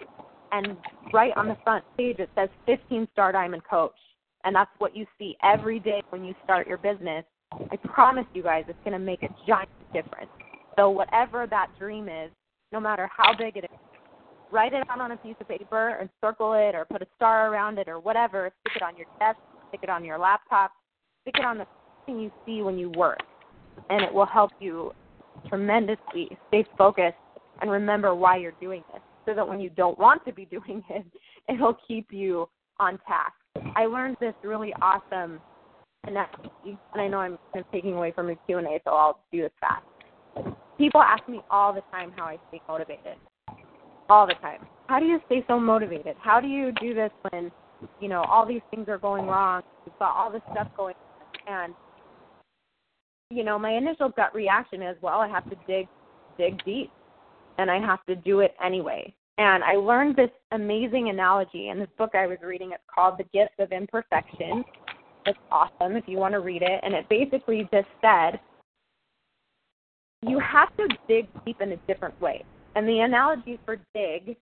and 0.52 0.78
right 1.14 1.34
on 1.36 1.48
the 1.48 1.58
front 1.64 1.84
page 1.98 2.18
it 2.20 2.30
says 2.34 2.50
15 2.66 3.08
star 3.14 3.32
diamond 3.32 3.62
coach, 3.70 3.94
and 4.48 4.56
that's 4.56 4.72
what 4.78 4.96
you 4.96 5.06
see 5.20 5.36
every 5.44 5.78
day 5.78 6.02
when 6.10 6.24
you 6.24 6.34
start 6.46 6.68
your 6.68 6.78
business, 6.78 7.26
I 7.52 7.76
promise 7.84 8.26
you 8.34 8.42
guys 8.42 8.64
it's 8.70 8.80
going 8.86 8.94
to 8.94 9.06
make 9.06 9.22
a 9.22 9.28
giant 9.46 9.68
difference. 9.94 10.30
So 10.78 10.90
whatever 10.90 11.48
that 11.48 11.68
dream 11.78 12.08
is, 12.08 12.32
no 12.72 12.80
matter 12.80 13.10
how 13.16 13.36
big 13.38 13.58
it 13.58 13.66
is, 13.66 13.80
write 14.50 14.72
it 14.72 14.84
out 14.90 15.02
on 15.02 15.12
a 15.12 15.18
piece 15.18 15.36
of 15.42 15.50
paper 15.50 15.98
and 16.00 16.10
circle 16.22 16.54
it 16.54 16.76
or 16.76 16.86
put 16.86 17.02
a 17.02 17.08
star 17.18 17.52
around 17.52 17.78
it 17.78 17.90
or 17.90 18.00
whatever. 18.00 18.50
Stick 18.62 18.78
it 18.78 18.84
on 18.84 18.96
your 18.96 19.08
desk, 19.20 19.38
stick 19.68 19.82
it 19.84 19.90
on 19.90 20.06
your 20.06 20.18
laptop, 20.18 20.72
stick 21.24 21.36
it 21.38 21.44
on 21.44 21.58
the 21.58 21.68
thing 22.06 22.18
you 22.18 22.32
see 22.46 22.62
when 22.62 22.78
you 22.78 22.90
work. 22.92 23.20
And 23.90 24.02
it 24.02 24.14
will 24.14 24.26
help 24.26 24.52
you 24.62 24.94
tremendously 25.50 26.38
stay 26.48 26.66
focused 26.78 27.18
and 27.60 27.70
remember 27.70 28.16
why 28.16 28.38
you're 28.38 28.56
doing 28.62 28.82
this 28.94 29.02
so 29.26 29.34
that 29.34 29.46
when 29.46 29.60
you 29.60 29.70
don't 29.72 30.00
want 30.00 30.24
to 30.24 30.32
be 30.32 30.46
doing 30.52 30.82
it, 30.90 31.06
it'll 31.50 31.78
keep 31.86 32.14
you 32.14 32.48
on 32.80 32.98
task. 33.06 33.34
I 33.76 33.86
learned 33.86 34.18
this 34.20 34.34
really 34.44 34.74
awesome 34.82 35.40
analogy, 36.06 36.52
and 36.66 37.02
I 37.02 37.08
know 37.08 37.18
I'm 37.18 37.38
kind 37.54 37.66
of 37.66 37.72
taking 37.72 37.94
away 37.94 38.12
from 38.12 38.28
the 38.28 38.36
Q&A, 38.46 38.82
so 38.84 38.92
I'll 38.92 39.20
do 39.32 39.42
this 39.42 39.52
fast. 39.60 39.86
People 40.78 41.02
ask 41.02 41.28
me 41.28 41.42
all 41.50 41.74
the 41.74 41.82
time 41.92 42.12
how 42.16 42.26
I 42.26 42.38
stay 42.50 42.62
motivated 42.68 43.18
all 44.10 44.28
the 44.28 44.36
time. 44.36 44.66
How 44.88 45.00
do 45.00 45.06
you 45.06 45.20
stay 45.26 45.44
so 45.48 45.60
motivated? 45.60 46.16
How 46.22 46.40
do 46.40 46.48
you 46.48 46.72
do 46.80 46.94
this 46.94 47.12
when, 47.32 47.52
you 48.00 48.08
know, 48.08 48.22
all 48.24 48.46
these 48.46 48.62
things 48.72 48.88
are 48.88 48.98
going 48.98 49.26
wrong? 49.26 49.64
You've 49.86 50.00
got 50.00 50.16
all 50.16 50.32
this 50.32 50.42
stuff 50.52 50.68
going 50.78 50.96
on. 51.48 51.66
And, 51.66 51.74
you 53.30 53.44
know, 53.44 53.60
my 53.60 53.72
initial 53.72 54.10
gut 54.10 54.34
reaction 54.34 54.82
is, 54.82 54.96
well, 55.02 55.20
I 55.20 55.28
have 55.28 55.50
to 55.50 55.56
dig, 55.68 55.88
dig 56.38 56.64
deep 56.64 56.92
and 57.58 57.70
I 57.70 57.80
have 57.80 58.06
to 58.06 58.16
do 58.16 58.40
it 58.40 58.56
anyway. 58.64 59.14
And 59.38 59.64
I 59.64 59.74
learned 59.74 60.16
this 60.16 60.32
amazing 60.52 61.10
analogy 61.10 61.70
in 61.70 61.80
this 61.80 61.90
book 61.98 62.12
I 62.16 62.26
was 62.26 62.38
reading. 62.42 62.72
It's 62.72 62.84
called 62.94 63.20
The 63.20 63.26
Gift 63.26 63.60
of 63.60 63.72
Imperfection. 63.72 64.64
It's 65.26 65.38
awesome 65.52 65.96
if 65.96 66.06
you 66.08 66.18
want 66.18 66.34
to 66.34 66.40
read 66.40 66.64
it. 66.64 66.80
And 66.84 66.94
it 66.94 67.08
basically 67.10 67.70
just 67.72 67.88
said, 68.02 68.40
you 70.24 70.40
have 70.40 70.76
to 70.78 70.88
dig 71.08 71.28
deep 71.46 71.62
in 71.62 71.74
a 71.74 71.78
different 71.88 72.20
way. 72.20 72.44
And 72.76 72.88
the 72.88 73.00
analogy 73.00 73.60
for 73.66 73.78
dig, 73.94 74.38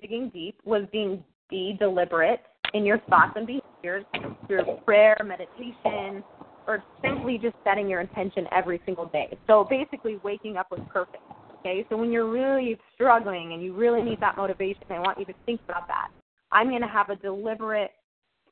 digging 0.00 0.30
deep, 0.30 0.58
was 0.64 0.84
being 0.92 1.22
be 1.50 1.76
deliberate 1.78 2.40
in 2.72 2.84
your 2.84 2.98
thoughts 3.10 3.32
and 3.36 3.46
behaviors 3.46 4.04
through 4.46 4.64
prayer, 4.86 5.16
meditation, 5.24 6.24
or 6.66 6.82
simply 7.02 7.38
just 7.38 7.54
setting 7.62 7.88
your 7.88 8.00
intention 8.00 8.46
every 8.52 8.80
single 8.86 9.06
day. 9.06 9.36
So 9.46 9.66
basically, 9.68 10.18
waking 10.24 10.56
up 10.56 10.68
with 10.70 10.80
purpose. 10.88 11.20
Okay, 11.64 11.86
so 11.88 11.96
when 11.96 12.10
you're 12.10 12.28
really 12.28 12.76
struggling 12.92 13.52
and 13.52 13.62
you 13.62 13.72
really 13.72 14.02
need 14.02 14.18
that 14.18 14.36
motivation, 14.36 14.82
I 14.90 14.98
want 14.98 15.16
you 15.16 15.24
to 15.26 15.34
think 15.46 15.60
about 15.68 15.86
that. 15.86 16.08
I'm 16.50 16.68
going 16.68 16.82
to 16.82 16.88
have 16.88 17.08
a 17.08 17.14
deliberate 17.14 17.92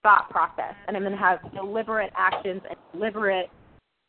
thought 0.04 0.30
process, 0.30 0.74
and 0.86 0.96
I'm 0.96 1.02
going 1.02 1.12
to 1.12 1.18
have 1.18 1.40
deliberate 1.52 2.12
actions 2.16 2.62
and 2.68 2.78
deliberate 2.92 3.50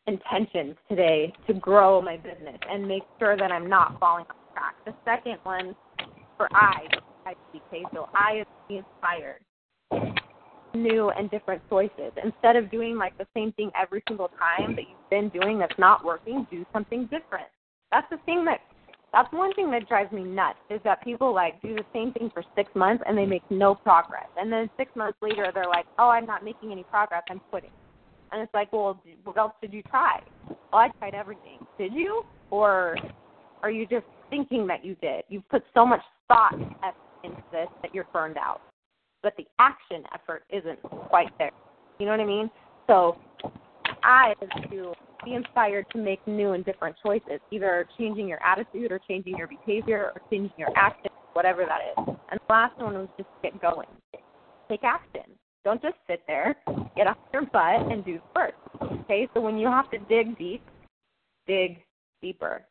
intentions 0.06 0.76
today 0.88 1.32
to 1.48 1.54
grow 1.54 2.00
my 2.00 2.16
business 2.16 2.58
and 2.70 2.86
make 2.86 3.02
sure 3.18 3.36
that 3.36 3.50
I'm 3.50 3.68
not 3.68 3.98
falling 3.98 4.24
off 4.30 4.36
track. 4.54 4.76
The 4.86 4.94
second 5.04 5.38
one 5.42 5.74
for 6.36 6.48
I, 6.52 6.86
IPK, 7.26 7.82
so 7.92 8.08
I 8.14 8.42
is 8.42 8.46
be 8.68 8.76
inspired. 8.76 9.40
New 10.74 11.10
and 11.10 11.28
different 11.28 11.60
choices. 11.68 12.12
Instead 12.22 12.54
of 12.54 12.70
doing 12.70 12.96
like 12.96 13.18
the 13.18 13.26
same 13.34 13.52
thing 13.54 13.72
every 13.76 14.02
single 14.06 14.30
time 14.38 14.76
that 14.76 14.82
you've 14.82 15.10
been 15.10 15.28
doing 15.40 15.58
that's 15.58 15.76
not 15.76 16.04
working, 16.04 16.46
do 16.52 16.64
something 16.72 17.02
different. 17.04 17.48
That's 17.90 18.08
the 18.08 18.18
thing 18.24 18.44
that 18.44 18.60
that's 19.12 19.30
one 19.32 19.52
thing 19.54 19.70
that 19.70 19.88
drives 19.88 20.10
me 20.10 20.24
nuts 20.24 20.58
is 20.70 20.80
that 20.84 21.04
people 21.04 21.34
like 21.34 21.60
do 21.60 21.74
the 21.74 21.84
same 21.92 22.12
thing 22.12 22.30
for 22.32 22.42
six 22.56 22.70
months 22.74 23.02
and 23.06 23.16
they 23.16 23.26
make 23.26 23.42
no 23.50 23.74
progress. 23.74 24.26
And 24.36 24.50
then 24.50 24.70
six 24.76 24.90
months 24.96 25.18
later 25.20 25.50
they're 25.54 25.68
like, 25.68 25.86
Oh, 25.98 26.08
I'm 26.08 26.26
not 26.26 26.44
making 26.44 26.72
any 26.72 26.84
progress, 26.84 27.22
I'm 27.28 27.40
quitting. 27.50 27.70
And 28.32 28.40
it's 28.40 28.52
like, 28.54 28.72
Well, 28.72 29.02
what 29.24 29.36
else 29.36 29.52
did 29.60 29.72
you 29.72 29.82
try? 29.82 30.20
Well, 30.48 30.58
I 30.72 30.88
tried 30.98 31.14
everything. 31.14 31.58
Did 31.78 31.92
you? 31.92 32.24
Or 32.50 32.96
are 33.62 33.70
you 33.70 33.86
just 33.86 34.06
thinking 34.30 34.66
that 34.66 34.84
you 34.84 34.96
did? 35.02 35.24
You've 35.28 35.48
put 35.50 35.62
so 35.74 35.84
much 35.84 36.00
thought 36.28 36.54
into 37.24 37.42
this 37.52 37.68
that 37.82 37.94
you're 37.94 38.06
burned 38.12 38.38
out. 38.38 38.60
But 39.22 39.34
the 39.36 39.44
action 39.58 40.04
effort 40.14 40.42
isn't 40.50 40.82
quite 40.82 41.28
there. 41.38 41.52
You 41.98 42.06
know 42.06 42.12
what 42.12 42.20
I 42.20 42.26
mean? 42.26 42.50
So 42.86 43.16
I 44.02 44.34
to 44.70 44.92
be 45.24 45.34
inspired 45.34 45.86
to 45.92 45.98
make 45.98 46.26
new 46.26 46.52
and 46.52 46.64
different 46.64 46.96
choices, 47.02 47.40
either 47.50 47.86
changing 47.98 48.28
your 48.28 48.42
attitude 48.42 48.90
or 48.90 49.00
changing 49.08 49.36
your 49.36 49.46
behavior 49.46 50.12
or 50.14 50.22
changing 50.30 50.52
your 50.58 50.70
action, 50.76 51.10
whatever 51.32 51.64
that 51.66 51.80
is. 51.90 52.16
And 52.30 52.40
the 52.40 52.52
last 52.52 52.78
one 52.78 52.94
was 52.94 53.08
just 53.16 53.28
get 53.42 53.60
going. 53.60 53.88
Take 54.68 54.84
action. 54.84 55.22
Don't 55.64 55.80
just 55.80 55.94
sit 56.08 56.22
there. 56.26 56.56
Get 56.96 57.06
off 57.06 57.16
your 57.32 57.46
butt 57.46 57.90
and 57.90 58.04
do 58.04 58.18
work. 58.34 58.54
Okay, 58.82 59.28
so 59.34 59.40
when 59.40 59.58
you 59.58 59.68
have 59.68 59.90
to 59.90 59.98
dig 60.08 60.36
deep, 60.38 60.62
dig 61.46 61.78
deeper. 62.20 62.62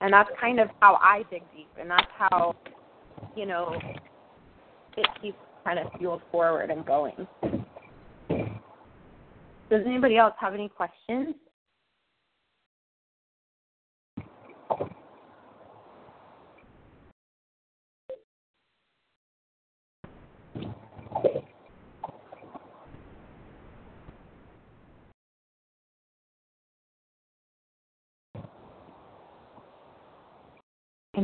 And 0.00 0.12
that's 0.12 0.30
kind 0.40 0.58
of 0.58 0.68
how 0.80 0.94
I 0.96 1.24
dig 1.30 1.42
deep, 1.54 1.68
and 1.78 1.90
that's 1.90 2.10
how, 2.16 2.56
you 3.36 3.46
know, 3.46 3.76
it 4.96 5.06
keeps 5.20 5.36
kind 5.64 5.78
of 5.78 5.86
fueled 5.98 6.22
forward 6.30 6.70
and 6.70 6.84
going. 6.84 7.26
Does 9.70 9.80
anybody 9.86 10.16
else 10.16 10.34
have 10.40 10.54
any 10.54 10.68
questions? 10.68 11.34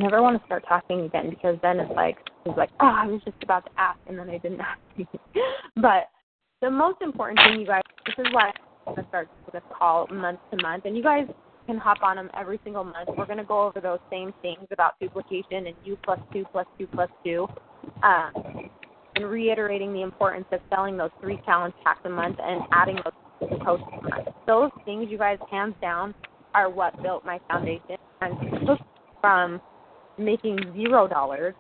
Never 0.09 0.23
want 0.23 0.41
to 0.41 0.47
start 0.47 0.65
talking 0.67 1.03
again 1.03 1.29
because 1.29 1.59
then 1.63 1.79
it's 1.81 1.93
like 1.95 2.17
it's 2.47 2.57
like, 2.57 2.71
oh, 2.81 2.87
I 2.87 3.07
was 3.07 3.21
just 3.25 3.37
about 3.43 3.67
to 3.67 3.71
ask 3.77 3.99
and 4.09 4.19
then 4.19 4.31
I 4.31 4.39
didn't 4.39 4.61
ask 4.61 4.81
but 5.77 6.09
the 6.63 6.71
most 6.71 7.03
important 7.03 7.39
thing, 7.41 7.61
you 7.61 7.67
guys, 7.67 7.83
this 8.07 8.15
is 8.19 8.33
why 8.33 8.51
I'm 8.87 8.95
gonna 8.95 9.09
start 9.09 9.29
this 9.53 9.63
call 9.77 10.07
month 10.09 10.41
to 10.51 10.63
month, 10.63 10.87
and 10.87 10.97
you 10.97 11.03
guys 11.03 11.27
can 11.67 11.77
hop 11.77 11.99
on 12.03 12.17
them 12.17 12.31
every 12.39 12.59
single 12.65 12.85
month. 12.85 13.11
We're 13.17 13.27
gonna 13.27 13.45
go 13.45 13.67
over 13.67 13.81
those 13.81 13.99
same 14.11 14.33
things 14.41 14.67
about 14.73 14.99
duplication 14.99 15.67
and 15.67 15.77
U 15.85 15.99
plus 16.03 16.19
two 16.33 16.47
plus 16.51 16.67
two 16.79 16.87
plus 16.87 17.11
two, 17.23 17.47
um, 18.03 18.33
and 19.15 19.27
reiterating 19.27 19.93
the 19.93 20.01
importance 20.01 20.47
of 20.53 20.61
selling 20.71 20.97
those 20.97 21.11
three 21.21 21.39
challenge 21.45 21.75
packs 21.85 22.01
a 22.07 22.09
month 22.09 22.39
and 22.43 22.63
adding 22.73 22.97
those 23.05 23.13
a 23.43 24.03
month. 24.03 24.29
Those 24.47 24.71
things, 24.87 25.09
you 25.11 25.19
guys, 25.19 25.39
hands 25.51 25.75
down, 25.83 26.15
are 26.55 26.71
what 26.71 27.01
built 27.03 27.27
my 27.27 27.39
foundation 27.49 27.99
and 28.23 28.35
from 29.21 29.61
making 30.19 30.59
zero 30.75 31.07
dollars 31.07 31.55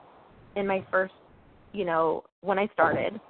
in 0.56 0.66
my 0.66 0.84
first, 0.90 1.14
you 1.72 1.84
know, 1.84 2.24
when 2.42 2.58
I 2.58 2.68
started. 2.72 3.20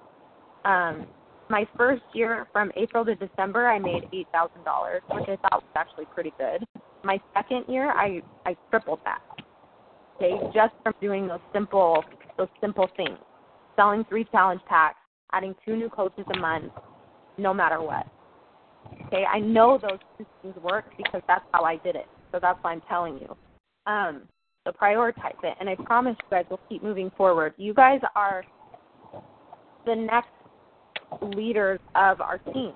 Um, 0.64 1.06
my 1.50 1.66
first 1.76 2.02
year 2.12 2.46
from 2.52 2.70
April 2.76 3.04
to 3.04 3.14
December, 3.14 3.68
I 3.68 3.78
made 3.78 4.04
eight 4.12 4.26
thousand 4.32 4.64
dollars, 4.64 5.02
which 5.10 5.28
I 5.28 5.36
thought 5.36 5.62
was 5.62 5.72
actually 5.76 6.06
pretty 6.06 6.32
good. 6.38 6.64
My 7.04 7.18
second 7.34 7.64
year, 7.68 7.90
I 7.90 8.22
I 8.44 8.56
tripled 8.70 9.00
that. 9.04 9.20
Okay, 10.16 10.34
just 10.54 10.74
from 10.82 10.92
doing 11.00 11.26
those 11.26 11.40
simple 11.52 12.04
those 12.36 12.48
simple 12.60 12.88
things, 12.96 13.18
selling 13.76 14.04
three 14.08 14.24
challenge 14.30 14.60
packs, 14.68 14.98
adding 15.32 15.54
two 15.64 15.76
new 15.76 15.88
coaches 15.88 16.24
a 16.34 16.38
month, 16.38 16.72
no 17.38 17.54
matter 17.54 17.80
what. 17.80 18.06
Okay, 19.06 19.24
I 19.24 19.40
know 19.40 19.78
those 19.80 19.98
two 20.18 20.26
things 20.42 20.56
work 20.62 20.84
because 20.96 21.22
that's 21.26 21.44
how 21.52 21.64
I 21.64 21.76
did 21.76 21.96
it. 21.96 22.06
So 22.32 22.38
that's 22.40 22.58
why 22.62 22.72
I'm 22.72 22.82
telling 22.88 23.18
you. 23.18 23.36
Um, 23.90 24.22
prioritize 24.72 25.36
it, 25.42 25.56
and 25.60 25.68
I 25.68 25.74
promise 25.76 26.16
you 26.18 26.28
guys 26.30 26.44
we'll 26.48 26.60
keep 26.68 26.82
moving 26.82 27.10
forward. 27.16 27.54
You 27.56 27.74
guys 27.74 28.00
are 28.14 28.44
the 29.86 29.94
next 29.94 30.28
leaders 31.36 31.80
of 31.94 32.20
our 32.20 32.38
team. 32.38 32.72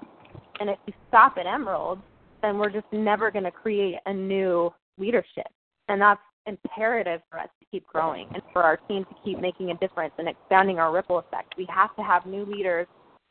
And 0.61 0.71
if 0.71 0.79
you 0.87 0.93
stop 1.09 1.37
at 1.39 1.47
Emerald, 1.47 2.01
then 2.41 2.59
we're 2.59 2.71
just 2.71 2.87
never 2.93 3.31
going 3.31 3.45
to 3.45 3.51
create 3.51 3.97
a 4.07 4.13
new 4.13 4.73
leadership. 4.99 5.47
And 5.89 6.01
that's 6.01 6.21
imperative 6.47 7.21
for 7.31 7.39
us 7.39 7.49
to 7.61 7.67
keep 7.71 7.87
growing 7.87 8.29
and 8.33 8.43
for 8.53 8.63
our 8.63 8.77
team 8.89 9.05
to 9.05 9.15
keep 9.25 9.41
making 9.41 9.71
a 9.71 9.77
difference 9.77 10.13
and 10.19 10.29
expanding 10.29 10.79
our 10.79 10.93
ripple 10.93 11.19
effect. 11.19 11.55
We 11.57 11.67
have 11.75 11.95
to 11.97 12.03
have 12.03 12.27
new 12.27 12.45
leaders 12.45 12.87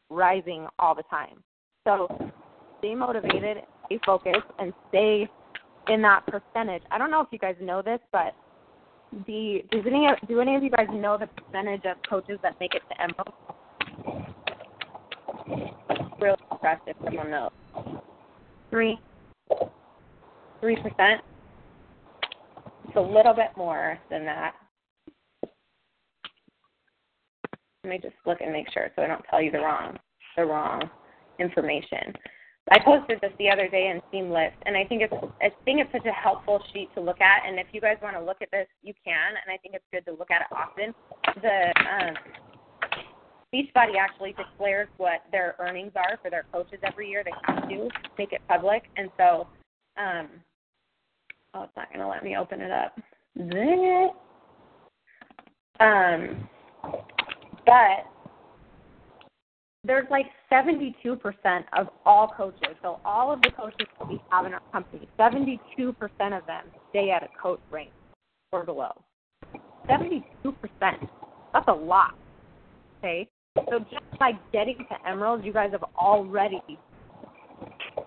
rising 0.10 0.68
all 0.80 0.96
the 0.96 1.04
time. 1.04 1.44
So 1.86 2.08
stay 2.80 2.96
motivated, 2.96 3.64
stay 3.86 4.00
focused, 4.06 4.48
and 4.60 4.74
stay 4.90 5.30
in 5.88 6.02
that 6.04 6.26
percentage. 6.28 6.84
I 6.92 6.98
don't 6.98 7.12
know 7.12 7.22
if 7.22 7.28
you 7.32 7.40
guys 7.40 7.56
know 7.62 7.82
this, 7.82 8.00
but 8.12 8.34
the 9.28 9.64
does 9.72 9.84
any 9.86 10.08
do 10.28 10.40
any 10.40 10.56
of 10.56 10.64
you 10.64 10.70
guys 10.70 10.88
know 10.92 11.18
the 11.18 11.28
percentage 11.28 11.86
of 11.86 11.98
coaches 12.10 12.40
that 12.44 12.56
make 12.60 12.74
it 12.76 12.82
to 12.90 13.02
Emerald? 13.02 13.34
Real 16.20 16.38
impressive. 16.52 16.96
Someone 17.04 17.32
knows. 17.32 17.52
Three. 18.70 19.00
Three 20.60 20.76
percent. 20.78 21.22
It's 22.88 22.96
a 22.96 23.02
little 23.02 23.34
bit 23.34 23.50
more 23.58 24.00
than 24.10 24.26
that. 24.26 24.54
Let 27.84 27.90
me 27.90 28.00
just 28.02 28.16
look 28.26 28.42
and 28.42 28.52
make 28.52 28.72
sure 28.72 28.90
so 28.96 29.02
I 29.02 29.08
don't 29.08 29.24
tell 29.30 29.42
you 29.42 29.52
the 29.52 29.60
wrong 29.60 29.98
the 30.38 30.46
wrong 30.46 30.90
information. 31.40 32.14
I 32.70 32.80
posted 32.86 33.20
this 33.22 33.32
the 33.40 33.50
other 33.50 33.68
day 33.68 33.90
in 33.90 34.02
Team 34.12 34.32
Lift, 34.32 34.56
and 34.66 34.78
I 34.78 34.86
think 34.86 35.02
it's 35.02 35.14
I 35.42 35.50
think 35.66 35.82
it's 35.82 35.92
such 35.92 36.06
a 36.06 36.12
helpful 36.12 36.62
sheet 36.72 36.90
to 36.96 37.02
look 37.02 37.20
at. 37.20 37.44
And 37.46 37.60
if 37.60 37.68
you 37.72 37.82
guys 37.82 37.98
want 38.02 38.16
to 38.16 38.24
look 38.24 38.38
at 38.42 38.52
this, 38.52 38.68
you 38.84 38.94
can. 39.04 39.34
And 39.36 39.52
I 39.52 39.58
think 39.58 39.74
it's 39.74 39.86
good 39.92 40.06
to 40.10 40.18
look 40.18 40.30
at 40.30 40.42
it 40.42 40.48
often. 40.52 40.94
The 41.42 41.74
um, 41.90 42.16
Beachbody 43.54 43.98
actually 44.00 44.34
declares 44.34 44.88
what 44.98 45.22
their 45.32 45.56
earnings 45.60 45.92
are 45.96 46.18
for 46.22 46.30
their 46.30 46.46
coaches 46.54 46.80
every 46.84 47.10
year. 47.10 47.24
They 47.24 47.32
have 47.44 47.68
to 47.68 47.90
make 48.18 48.32
it 48.32 48.42
public, 48.48 48.84
and 48.96 49.10
so 49.18 49.48
um, 49.98 50.30
oh, 51.54 51.64
it's 51.64 51.76
not 51.76 51.90
going 51.90 52.00
to 52.00 52.08
let 52.08 52.24
me 52.24 52.38
open 52.38 52.62
it 52.62 52.72
up. 52.72 52.98
Um, 55.80 56.48
but 57.66 58.06
there's 59.84 60.08
like 60.12 60.28
72% 60.52 60.94
of 61.78 61.88
all 62.06 62.28
coaches. 62.36 62.76
So 62.82 63.00
all 63.04 63.34
of 63.34 63.42
the 63.42 63.52
coaches 63.52 63.88
that 64.00 64.08
we 64.08 64.22
have 64.30 64.46
in 64.46 64.54
our 64.54 64.62
company, 64.72 65.08
72% 65.20 65.60
of 66.38 66.46
them 66.46 66.66
stay 66.90 67.12
at 67.12 67.24
a 67.24 67.30
coach 67.42 67.60
rank 67.72 67.90
or 68.52 68.64
below. 68.64 68.92
72%. 69.90 70.24
That's 71.54 71.68
a 71.68 71.74
lot. 71.74 72.16
Okay? 73.00 73.28
So 73.70 73.80
just 73.80 74.20
by 74.20 74.32
getting 74.54 74.78
to 74.78 75.10
Emerald, 75.10 75.44
you 75.44 75.52
guys 75.52 75.72
have 75.72 75.84
already 75.98 76.62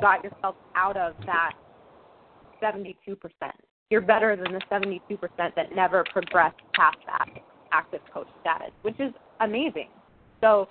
got 0.00 0.22
yourself 0.24 0.54
out 0.76 0.96
of 0.96 1.14
that 1.26 1.52
72%. 2.62 2.94
You're 3.90 4.00
better 4.00 4.36
than 4.36 4.52
the 4.52 4.60
72% 4.70 4.98
that 5.38 5.74
never 5.74 6.04
progressed 6.12 6.56
past 6.74 6.96
that 7.06 7.28
active 7.72 8.00
coach 8.12 8.28
status, 8.40 8.70
which 8.82 8.98
is 9.00 9.12
amazing. 9.40 9.88
So 10.40 10.68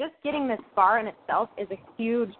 just 0.00 0.14
getting 0.22 0.48
this 0.48 0.60
far 0.74 0.98
in 0.98 1.06
itself 1.06 1.48
is 1.56 1.68
a 1.70 1.80
huge 1.96 2.32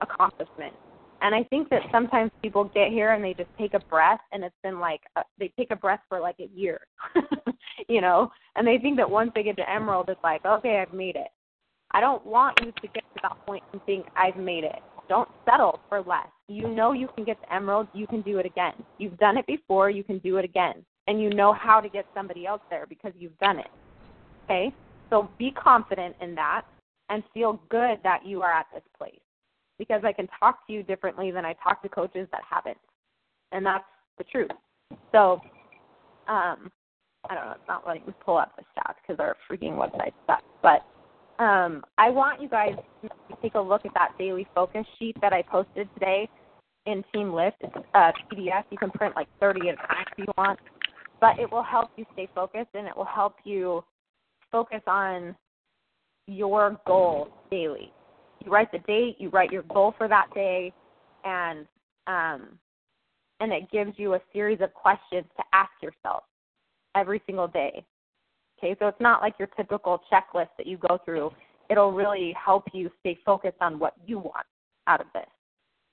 accomplishment. 0.00 0.74
And 1.22 1.34
I 1.34 1.42
think 1.44 1.68
that 1.68 1.82
sometimes 1.92 2.30
people 2.40 2.64
get 2.64 2.90
here 2.90 3.12
and 3.12 3.22
they 3.22 3.34
just 3.34 3.50
take 3.58 3.74
a 3.74 3.78
breath, 3.78 4.20
and 4.32 4.42
it's 4.42 4.54
been 4.62 4.80
like 4.80 5.02
uh, 5.16 5.22
they 5.38 5.52
take 5.58 5.70
a 5.70 5.76
breath 5.76 6.00
for 6.08 6.18
like 6.18 6.36
a 6.40 6.48
year, 6.54 6.80
you 7.88 8.00
know, 8.00 8.30
and 8.56 8.66
they 8.66 8.78
think 8.78 8.96
that 8.96 9.10
once 9.10 9.30
they 9.34 9.42
get 9.42 9.56
to 9.56 9.70
Emerald, 9.70 10.08
it's 10.08 10.22
like, 10.24 10.44
okay, 10.46 10.78
I've 10.78 10.94
made 10.94 11.16
it. 11.16 11.28
I 11.90 12.00
don't 12.00 12.24
want 12.24 12.58
you 12.62 12.72
to 12.72 12.88
get 12.94 13.02
to 13.14 13.20
that 13.22 13.36
point 13.44 13.64
and 13.72 13.84
think 13.84 14.06
I've 14.16 14.36
made 14.36 14.64
it. 14.64 14.78
Don't 15.08 15.28
settle 15.44 15.80
for 15.88 16.00
less. 16.00 16.28
You 16.48 16.68
know 16.68 16.92
you 16.92 17.08
can 17.14 17.24
get 17.24 17.40
to 17.42 17.52
Emerald, 17.52 17.88
you 17.92 18.06
can 18.06 18.22
do 18.22 18.38
it 18.38 18.46
again. 18.46 18.74
You've 18.98 19.18
done 19.18 19.36
it 19.36 19.46
before, 19.46 19.90
you 19.90 20.04
can 20.04 20.18
do 20.18 20.36
it 20.36 20.44
again. 20.44 20.84
And 21.06 21.20
you 21.20 21.30
know 21.30 21.52
how 21.52 21.80
to 21.80 21.88
get 21.88 22.06
somebody 22.14 22.46
else 22.46 22.62
there 22.70 22.86
because 22.88 23.12
you've 23.18 23.36
done 23.38 23.58
it. 23.58 23.66
Okay? 24.44 24.72
So 25.10 25.28
be 25.38 25.50
confident 25.50 26.14
in 26.20 26.36
that 26.36 26.62
and 27.10 27.22
feel 27.34 27.60
good 27.68 27.98
that 28.02 28.24
you 28.24 28.40
are 28.42 28.52
at 28.52 28.66
this 28.72 28.84
place 28.96 29.20
because 29.78 30.02
I 30.04 30.12
can 30.12 30.28
talk 30.38 30.66
to 30.66 30.72
you 30.72 30.82
differently 30.82 31.30
than 31.30 31.44
I 31.44 31.54
talk 31.54 31.82
to 31.82 31.88
coaches 31.88 32.28
that 32.32 32.42
haven't. 32.48 32.78
And 33.52 33.66
that's 33.66 33.84
the 34.18 34.24
truth. 34.24 34.50
So, 35.12 35.40
um, 36.28 36.70
I 37.28 37.34
don't 37.34 37.46
know, 37.46 37.52
it's 37.52 37.68
not 37.68 37.86
letting 37.86 38.06
me 38.06 38.14
pull 38.24 38.38
up 38.38 38.54
the 38.56 38.62
stats 38.62 38.94
because 39.02 39.18
our 39.18 39.36
freaking 39.50 39.72
website 39.72 40.12
sucks. 40.26 40.44
But 40.62 40.84
um, 41.42 41.82
I 41.98 42.10
want 42.10 42.40
you 42.40 42.48
guys 42.48 42.74
to 43.02 43.10
take 43.42 43.54
a 43.54 43.60
look 43.60 43.84
at 43.84 43.94
that 43.94 44.12
daily 44.18 44.46
focus 44.54 44.86
sheet 44.98 45.16
that 45.20 45.32
I 45.32 45.42
posted 45.42 45.88
today 45.94 46.28
in 46.86 47.02
Team 47.12 47.32
Lift. 47.32 47.56
It's 47.60 47.74
a 47.94 48.12
PDF. 48.32 48.64
You 48.70 48.78
can 48.78 48.90
print 48.90 49.16
like 49.16 49.28
30 49.40 49.70
at 49.70 49.74
a 49.74 49.76
time 49.78 50.04
if 50.12 50.18
you 50.18 50.26
want. 50.36 50.58
But 51.20 51.38
it 51.38 51.50
will 51.50 51.62
help 51.62 51.90
you 51.96 52.04
stay 52.12 52.28
focused 52.34 52.70
and 52.74 52.86
it 52.86 52.96
will 52.96 53.04
help 53.04 53.36
you 53.44 53.82
focus 54.52 54.80
on 54.86 55.34
your 56.30 56.80
goal 56.86 57.28
daily. 57.50 57.92
You 58.44 58.50
write 58.50 58.72
the 58.72 58.78
date, 58.78 59.16
you 59.18 59.28
write 59.30 59.50
your 59.50 59.64
goal 59.64 59.94
for 59.98 60.08
that 60.08 60.28
day, 60.34 60.72
and 61.24 61.66
um, 62.06 62.58
and 63.40 63.52
it 63.52 63.70
gives 63.70 63.92
you 63.96 64.14
a 64.14 64.20
series 64.32 64.60
of 64.60 64.72
questions 64.74 65.24
to 65.36 65.42
ask 65.52 65.70
yourself 65.82 66.24
every 66.94 67.22
single 67.26 67.48
day. 67.48 67.84
Okay, 68.58 68.76
so 68.78 68.88
it's 68.88 69.00
not 69.00 69.22
like 69.22 69.34
your 69.38 69.48
typical 69.56 70.00
checklist 70.12 70.48
that 70.58 70.66
you 70.66 70.76
go 70.76 70.98
through. 71.04 71.30
It'll 71.70 71.92
really 71.92 72.34
help 72.42 72.64
you 72.72 72.90
stay 73.00 73.18
focused 73.24 73.56
on 73.60 73.78
what 73.78 73.94
you 74.06 74.18
want 74.18 74.46
out 74.86 75.00
of 75.00 75.06
this. 75.14 75.26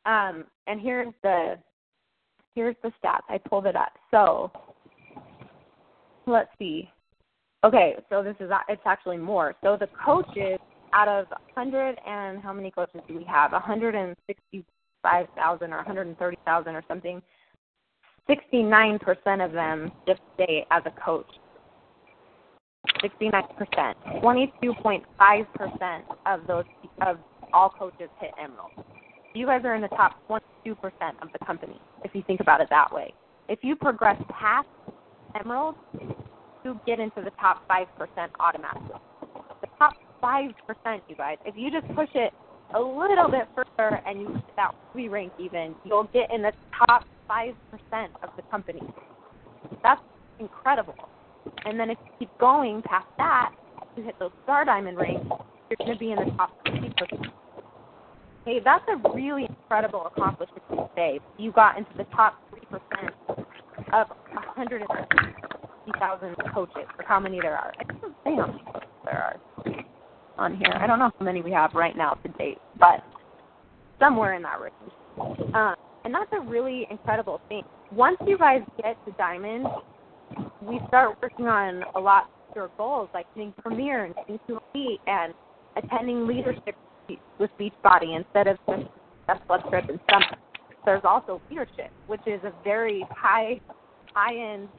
Um, 0.05 0.45
and 0.67 0.79
here's 0.81 1.13
the 1.23 1.55
here's 2.55 2.75
the 2.83 2.91
stats. 3.03 3.21
I 3.29 3.37
pulled 3.37 3.65
it 3.65 3.75
up. 3.75 3.93
So 4.11 4.51
let's 6.25 6.49
see. 6.59 6.89
Okay, 7.67 7.95
so 8.09 8.23
this 8.23 8.35
is 8.39 8.49
it's 8.69 8.81
actually 8.85 9.17
more. 9.17 9.53
So 9.61 9.75
the 9.77 9.89
coaches 10.05 10.57
out 10.93 11.09
of 11.09 11.25
100 11.53 11.97
and 12.07 12.41
how 12.41 12.53
many 12.53 12.71
coaches 12.71 13.01
do 13.09 13.17
we 13.17 13.25
have? 13.25 13.51
165,000 13.51 15.73
or 15.73 15.75
130,000 15.75 16.75
or 16.75 16.83
something. 16.87 17.21
69% 18.29 19.45
of 19.45 19.51
them 19.51 19.91
just 20.07 20.21
stay 20.35 20.65
as 20.71 20.81
a 20.85 20.91
coach. 20.91 21.27
69%. 23.03 23.43
22.5% 24.23 26.01
of 26.25 26.47
those 26.47 26.63
of 27.05 27.17
all 27.51 27.69
coaches 27.69 28.09
hit 28.21 28.31
Emerald. 28.41 28.71
You 29.33 29.45
guys 29.45 29.65
are 29.65 29.75
in 29.75 29.81
the 29.81 29.89
top 29.89 30.25
22% 30.29 30.45
of 31.21 31.33
the 31.33 31.39
company 31.45 31.81
if 32.05 32.15
you 32.15 32.23
think 32.25 32.39
about 32.39 32.61
it 32.61 32.69
that 32.69 32.93
way. 32.93 33.13
If 33.49 33.59
you 33.61 33.75
progress 33.75 34.15
past 34.29 34.69
Emerald, 35.37 35.75
you 36.63 36.79
get 36.85 36.99
into 36.99 37.21
the 37.21 37.31
top 37.39 37.67
5% 37.69 37.85
automatically. 38.39 38.99
The 39.61 39.67
top 39.77 39.93
5%, 40.23 40.53
you 41.07 41.15
guys, 41.15 41.37
if 41.45 41.55
you 41.57 41.71
just 41.71 41.87
push 41.95 42.09
it 42.15 42.33
a 42.75 42.79
little 42.79 43.29
bit 43.29 43.47
further 43.55 44.01
and 44.05 44.21
you 44.21 44.41
that 44.55 44.75
three 44.91 45.07
rank 45.07 45.31
even, 45.39 45.75
you'll 45.85 46.09
get 46.13 46.31
in 46.33 46.41
the 46.41 46.51
top 46.87 47.05
5% 47.29 47.53
of 48.23 48.29
the 48.35 48.41
company. 48.49 48.81
That's 49.83 50.01
incredible. 50.39 50.95
And 51.65 51.79
then 51.79 51.89
if 51.89 51.97
you 52.05 52.11
keep 52.19 52.37
going 52.39 52.81
past 52.81 53.07
that, 53.17 53.51
you 53.95 54.03
hit 54.03 54.19
those 54.19 54.31
star 54.43 54.65
diamond 54.65 54.97
ranks, 54.97 55.25
you're 55.69 55.77
going 55.77 55.93
to 55.93 55.97
be 55.97 56.11
in 56.11 56.17
the 56.17 56.31
top 56.37 56.51
50%. 56.65 57.31
Hey, 58.45 58.59
that's 58.63 58.83
a 58.87 59.09
really 59.13 59.45
incredible 59.45 60.05
accomplishment 60.05 60.63
today. 60.69 61.19
You 61.37 61.51
got 61.51 61.77
into 61.77 61.91
the 61.97 62.05
top 62.05 62.41
3% 62.71 63.45
of 63.93 64.07
150,000 65.87 66.53
coaches, 66.53 66.89
or 66.97 67.05
how 67.05 67.19
many 67.19 67.39
there 67.39 67.57
are. 67.57 67.73
I 67.79 67.83
can't 67.83 68.01
say 68.23 68.35
how 68.35 68.47
many 68.47 68.63
coaches 68.65 68.89
there 69.05 69.21
are 69.23 69.35
on 70.37 70.57
here. 70.57 70.71
I 70.73 70.87
don't 70.87 70.99
know 70.99 71.11
how 71.17 71.25
many 71.25 71.41
we 71.41 71.51
have 71.51 71.73
right 71.73 71.95
now 71.95 72.13
to 72.13 72.29
date, 72.37 72.57
but 72.79 73.03
somewhere 73.99 74.35
in 74.35 74.43
that 74.43 74.59
range. 74.59 75.53
Um, 75.53 75.75
and 76.05 76.13
that's 76.13 76.31
a 76.33 76.39
really 76.39 76.87
incredible 76.89 77.41
thing. 77.49 77.63
Once 77.91 78.17
you 78.25 78.37
guys 78.37 78.61
get 78.81 79.03
to 79.05 79.11
diamond, 79.13 79.65
we 80.61 80.79
start 80.87 81.17
working 81.21 81.47
on 81.47 81.83
a 81.95 81.99
lot 81.99 82.29
of 82.49 82.55
your 82.55 82.69
goals, 82.77 83.09
like 83.13 83.25
being 83.35 83.53
premier 83.57 84.05
and 84.05 84.15
being 84.27 84.39
elite 84.47 84.99
and 85.07 85.33
attending 85.75 86.27
leadership 86.27 86.75
with 87.39 87.49
Beachbody 87.59 88.15
instead 88.15 88.47
of 88.47 88.57
just 88.67 88.89
best 89.25 89.47
blood 89.47 89.63
trip 89.69 89.85
and 89.89 89.99
summit. 90.09 90.39
There's 90.85 91.03
also 91.03 91.41
leadership, 91.49 91.91
which 92.07 92.21
is 92.25 92.41
a 92.43 92.53
very 92.63 93.05
high 93.09 93.59
high 94.13 94.35
end 94.53 94.69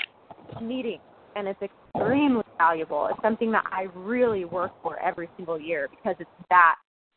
meeting 0.60 1.00
and 1.36 1.46
it's 1.46 1.60
extremely 1.62 2.44
valuable. 2.56 3.08
It's 3.10 3.22
something 3.22 3.52
that 3.52 3.64
I 3.70 3.86
really 3.94 4.44
work 4.44 4.72
for 4.82 4.98
every 5.00 5.28
single 5.36 5.60
year 5.60 5.88
because 5.90 6.16
it's 6.18 6.30
that 6.50 6.76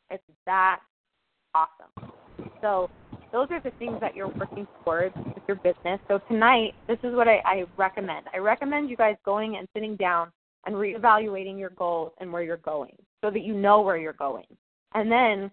it's 0.09 0.23
that 0.45 0.79
awesome. 1.55 2.11
So 2.61 2.89
those 3.31 3.47
are 3.49 3.61
the 3.61 3.71
things 3.79 3.97
that 4.01 4.15
you're 4.15 4.27
working 4.27 4.67
towards 4.83 5.15
with 5.15 5.43
your 5.47 5.57
business. 5.57 5.99
So 6.07 6.19
tonight, 6.27 6.73
this 6.87 6.97
is 7.03 7.15
what 7.15 7.27
I, 7.27 7.41
I 7.45 7.63
recommend. 7.77 8.25
I 8.33 8.37
recommend 8.37 8.89
you 8.89 8.97
guys 8.97 9.15
going 9.25 9.55
and 9.57 9.67
sitting 9.73 9.95
down 9.95 10.31
and 10.65 10.75
reevaluating 10.75 11.57
your 11.57 11.71
goals 11.71 12.11
and 12.19 12.31
where 12.31 12.43
you're 12.43 12.57
going 12.57 12.95
so 13.23 13.31
that 13.31 13.41
you 13.41 13.53
know 13.53 13.81
where 13.81 13.97
you're 13.97 14.13
going. 14.13 14.45
And 14.93 15.11
then 15.11 15.49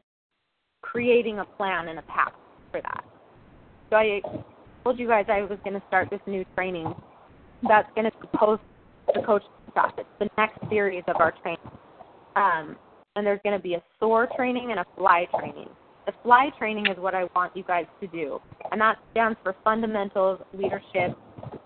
creating 0.82 1.38
a 1.38 1.44
plan 1.44 1.88
and 1.88 1.98
a 1.98 2.02
path 2.02 2.32
for 2.70 2.80
that. 2.82 3.04
So 3.90 3.96
I 3.96 4.20
told 4.84 4.98
you 4.98 5.06
guys 5.08 5.26
I 5.28 5.42
was 5.42 5.58
going 5.64 5.74
to 5.78 5.82
start 5.88 6.10
this 6.10 6.20
new 6.26 6.44
training 6.54 6.94
that's 7.66 7.88
going 7.94 8.10
to 8.10 8.28
post 8.36 8.62
the 9.14 9.22
coach 9.22 9.42
stuff. 9.70 9.92
It's 9.98 10.08
the 10.18 10.28
next 10.36 10.58
series 10.68 11.02
of 11.08 11.16
our 11.16 11.32
training. 11.42 11.58
Um, 12.36 12.76
and 13.16 13.26
there's 13.26 13.40
going 13.42 13.56
to 13.56 13.62
be 13.62 13.74
a 13.74 13.82
soar 13.98 14.28
training 14.36 14.70
and 14.70 14.80
a 14.80 14.84
fly 14.96 15.26
training. 15.38 15.68
The 16.06 16.12
fly 16.22 16.50
training 16.58 16.86
is 16.86 16.96
what 16.98 17.14
I 17.14 17.24
want 17.34 17.56
you 17.56 17.64
guys 17.64 17.86
to 18.00 18.06
do, 18.06 18.40
and 18.70 18.80
that 18.80 18.96
stands 19.10 19.38
for 19.42 19.54
fundamentals, 19.62 20.40
leadership, 20.54 21.16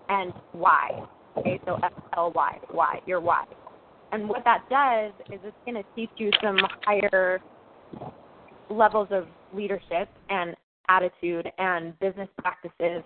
and 0.09 0.33
why. 0.51 1.05
Okay, 1.37 1.61
so 1.65 1.79
F 1.83 1.93
L 2.17 2.31
Y, 2.35 2.57
why, 2.71 2.99
your 3.05 3.21
why. 3.21 3.45
And 4.11 4.27
what 4.27 4.43
that 4.43 4.63
does 4.69 5.13
is 5.33 5.39
it's 5.43 5.55
going 5.65 5.75
to 5.75 5.83
teach 5.95 6.11
you 6.17 6.29
some 6.43 6.57
higher 6.81 7.41
levels 8.69 9.07
of 9.11 9.27
leadership 9.53 10.09
and 10.29 10.55
attitude 10.89 11.49
and 11.57 11.97
business 11.99 12.27
practices 12.37 13.03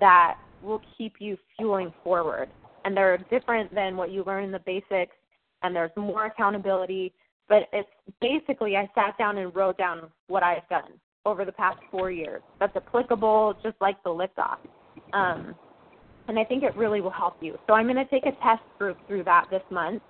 that 0.00 0.38
will 0.62 0.80
keep 0.96 1.14
you 1.18 1.36
fueling 1.56 1.92
forward. 2.02 2.48
And 2.84 2.96
they're 2.96 3.18
different 3.30 3.74
than 3.74 3.96
what 3.96 4.10
you 4.10 4.24
learn 4.24 4.44
in 4.44 4.52
the 4.52 4.60
basics, 4.60 5.14
and 5.62 5.74
there's 5.74 5.90
more 5.96 6.26
accountability. 6.26 7.12
But 7.48 7.68
it's 7.72 7.88
basically, 8.20 8.76
I 8.76 8.88
sat 8.94 9.16
down 9.18 9.38
and 9.38 9.54
wrote 9.54 9.78
down 9.78 10.10
what 10.26 10.42
I've 10.42 10.68
done 10.68 10.92
over 11.26 11.44
the 11.44 11.52
past 11.52 11.78
four 11.90 12.10
years. 12.10 12.42
That's 12.60 12.76
applicable, 12.76 13.54
just 13.62 13.76
like 13.80 14.02
the 14.04 14.10
liftoff. 14.10 14.58
Um, 15.12 15.54
and 16.28 16.38
I 16.38 16.44
think 16.44 16.62
it 16.62 16.76
really 16.76 17.00
will 17.00 17.10
help 17.10 17.36
you. 17.40 17.58
So 17.66 17.74
I'm 17.74 17.86
going 17.86 17.96
to 17.96 18.04
take 18.06 18.26
a 18.26 18.32
test 18.42 18.62
group 18.78 18.98
through 19.06 19.24
that 19.24 19.46
this 19.50 19.62
month 19.70 20.02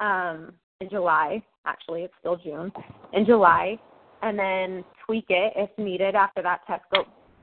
um, 0.00 0.52
in 0.80 0.88
July. 0.88 1.42
Actually, 1.66 2.02
it's 2.02 2.14
still 2.20 2.36
June. 2.36 2.72
In 3.12 3.26
July, 3.26 3.78
and 4.22 4.38
then 4.38 4.84
tweak 5.04 5.26
it 5.28 5.52
if 5.56 5.70
needed 5.78 6.14
after 6.14 6.42
that 6.42 6.60
test 6.66 6.84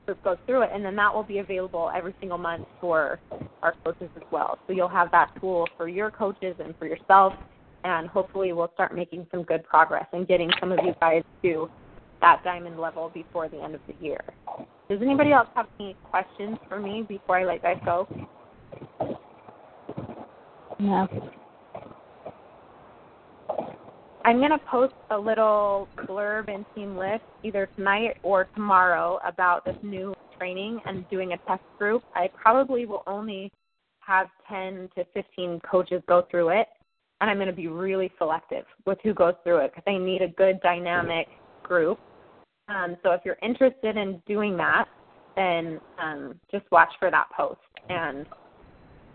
group 0.06 0.22
goes 0.22 0.36
through 0.46 0.62
it, 0.62 0.70
and 0.72 0.84
then 0.84 0.94
that 0.96 1.12
will 1.12 1.24
be 1.24 1.38
available 1.38 1.90
every 1.94 2.14
single 2.20 2.38
month 2.38 2.66
for 2.80 3.20
our 3.62 3.74
coaches 3.84 4.08
as 4.16 4.22
well. 4.30 4.58
So 4.66 4.72
you'll 4.72 4.88
have 4.88 5.10
that 5.10 5.30
tool 5.40 5.66
for 5.76 5.88
your 5.88 6.10
coaches 6.10 6.56
and 6.58 6.76
for 6.78 6.86
yourself, 6.86 7.34
and 7.84 8.08
hopefully 8.08 8.52
we'll 8.52 8.70
start 8.74 8.94
making 8.94 9.26
some 9.30 9.42
good 9.42 9.64
progress 9.64 10.06
and 10.12 10.26
getting 10.26 10.50
some 10.60 10.72
of 10.72 10.78
you 10.84 10.94
guys 11.00 11.22
to 11.42 11.68
that 12.20 12.42
diamond 12.44 12.78
level 12.78 13.10
before 13.12 13.48
the 13.48 13.60
end 13.60 13.74
of 13.74 13.80
the 13.86 13.94
year. 14.00 14.20
Does 14.88 15.02
anybody 15.02 15.32
else 15.32 15.48
have 15.56 15.66
any 15.80 15.96
questions 16.04 16.56
for 16.68 16.80
me 16.80 17.04
before 17.06 17.38
I 17.38 17.44
let 17.44 17.62
guys 17.62 17.78
go? 17.84 18.08
No. 20.78 21.08
I'm 24.26 24.38
going 24.38 24.50
to 24.50 24.58
post 24.70 24.94
a 25.10 25.18
little 25.18 25.88
blurb 26.06 26.48
in 26.48 26.66
Team 26.74 26.98
Lift 26.98 27.24
either 27.42 27.68
tonight 27.76 28.18
or 28.22 28.48
tomorrow 28.54 29.18
about 29.24 29.64
this 29.64 29.76
new 29.82 30.14
training 30.36 30.80
and 30.84 31.08
doing 31.08 31.32
a 31.32 31.38
test 31.48 31.62
group. 31.78 32.02
I 32.14 32.28
probably 32.34 32.84
will 32.84 33.04
only 33.06 33.50
have 34.00 34.26
10 34.48 34.90
to 34.96 35.04
15 35.14 35.60
coaches 35.60 36.02
go 36.08 36.26
through 36.30 36.50
it, 36.50 36.66
and 37.22 37.30
I'm 37.30 37.38
going 37.38 37.46
to 37.46 37.54
be 37.54 37.68
really 37.68 38.12
selective 38.18 38.64
with 38.84 38.98
who 39.02 39.14
goes 39.14 39.34
through 39.44 39.64
it 39.64 39.72
because 39.74 39.84
I 39.86 39.96
need 39.96 40.20
a 40.20 40.28
good 40.28 40.60
dynamic 40.60 41.28
group 41.62 41.98
um, 42.68 42.96
so 43.02 43.12
if 43.12 43.20
you're 43.24 43.38
interested 43.42 43.96
in 43.96 44.20
doing 44.26 44.56
that, 44.56 44.86
then 45.36 45.80
um, 46.02 46.40
just 46.50 46.64
watch 46.72 46.88
for 46.98 47.10
that 47.10 47.26
post, 47.36 47.60
and 47.88 48.26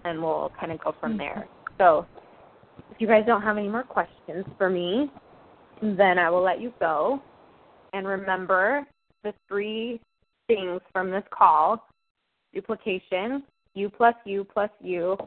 and 0.05 0.21
we'll 0.21 0.51
kind 0.59 0.71
of 0.71 0.81
go 0.81 0.95
from 0.99 1.17
there. 1.17 1.47
So 1.77 2.05
you 3.01 3.07
guys 3.07 3.23
don't 3.25 3.41
have 3.41 3.57
any 3.57 3.67
more 3.67 3.83
questions 3.83 4.45
for 4.57 4.69
me, 4.69 5.11
then 5.81 6.19
I 6.19 6.29
will 6.29 6.43
let 6.43 6.61
you 6.61 6.71
go. 6.79 7.21
And 7.93 8.07
remember 8.07 8.85
the 9.23 9.33
three 9.47 9.99
things 10.47 10.79
from 10.93 11.09
this 11.09 11.23
call: 11.31 11.83
duplication, 12.53 13.43
u 13.73 13.89
plus 13.89 14.15
u 14.25 14.45
plus 14.45 14.69
u, 14.81 15.17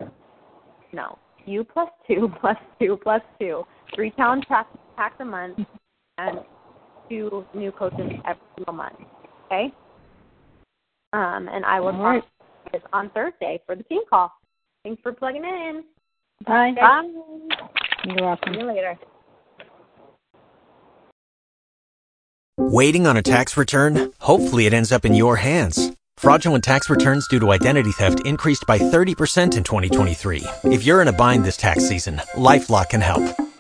no, 0.93 1.19
u 1.47 1.65
plus 1.65 1.89
two 2.07 2.31
plus 2.41 2.57
two 2.81 2.99
plus 3.03 3.23
two, 3.41 3.65
three 3.95 4.13
pound 4.13 4.47
packs 4.49 5.17
a 5.21 5.25
month, 5.25 5.59
and 6.19 6.39
two 7.09 7.45
new 7.55 7.73
coaches 7.73 8.11
every 8.27 8.43
single 8.57 8.75
month. 8.75 8.97
Okay? 9.47 9.73
Um, 11.13 11.49
and 11.53 11.65
I 11.65 11.81
will 11.81 11.93
talk 11.93 12.25
right. 12.73 12.83
on 12.93 13.11
Thursday 13.11 13.61
for 13.67 13.77
the 13.77 13.83
team 13.85 14.01
call. 14.09 14.33
Thanks 14.83 15.01
for 15.03 15.13
plugging 15.13 15.45
in. 15.45 15.85
Bye. 16.47 16.75
Bye. 16.79 17.09
You're 18.05 18.17
welcome. 18.21 18.55
See 18.55 18.61
you 18.61 18.67
later. 18.67 18.99
Waiting 22.57 23.07
on 23.07 23.17
a 23.17 23.23
tax 23.23 23.57
return? 23.57 24.13
Hopefully, 24.21 24.67
it 24.67 24.75
ends 24.75 24.93
up 24.93 25.05
in 25.05 25.15
your 25.15 25.37
hands. 25.37 25.91
Fraudulent 26.17 26.63
tax 26.63 26.89
returns 26.89 27.27
due 27.29 27.41
to 27.41 27.51
identity 27.51 27.91
theft 27.91 28.25
increased 28.25 28.65
by 28.67 28.79
30% 28.79 29.57
in 29.57 29.65
2023. 29.65 30.45
If 30.65 30.85
you're 30.85 31.03
in 31.03 31.09
a 31.09 31.13
bind 31.13 31.45
this 31.45 31.57
tax 31.57 31.89
season, 31.89 32.21
LifeLock 32.35 32.91
can 32.91 33.01
help. 33.01 33.25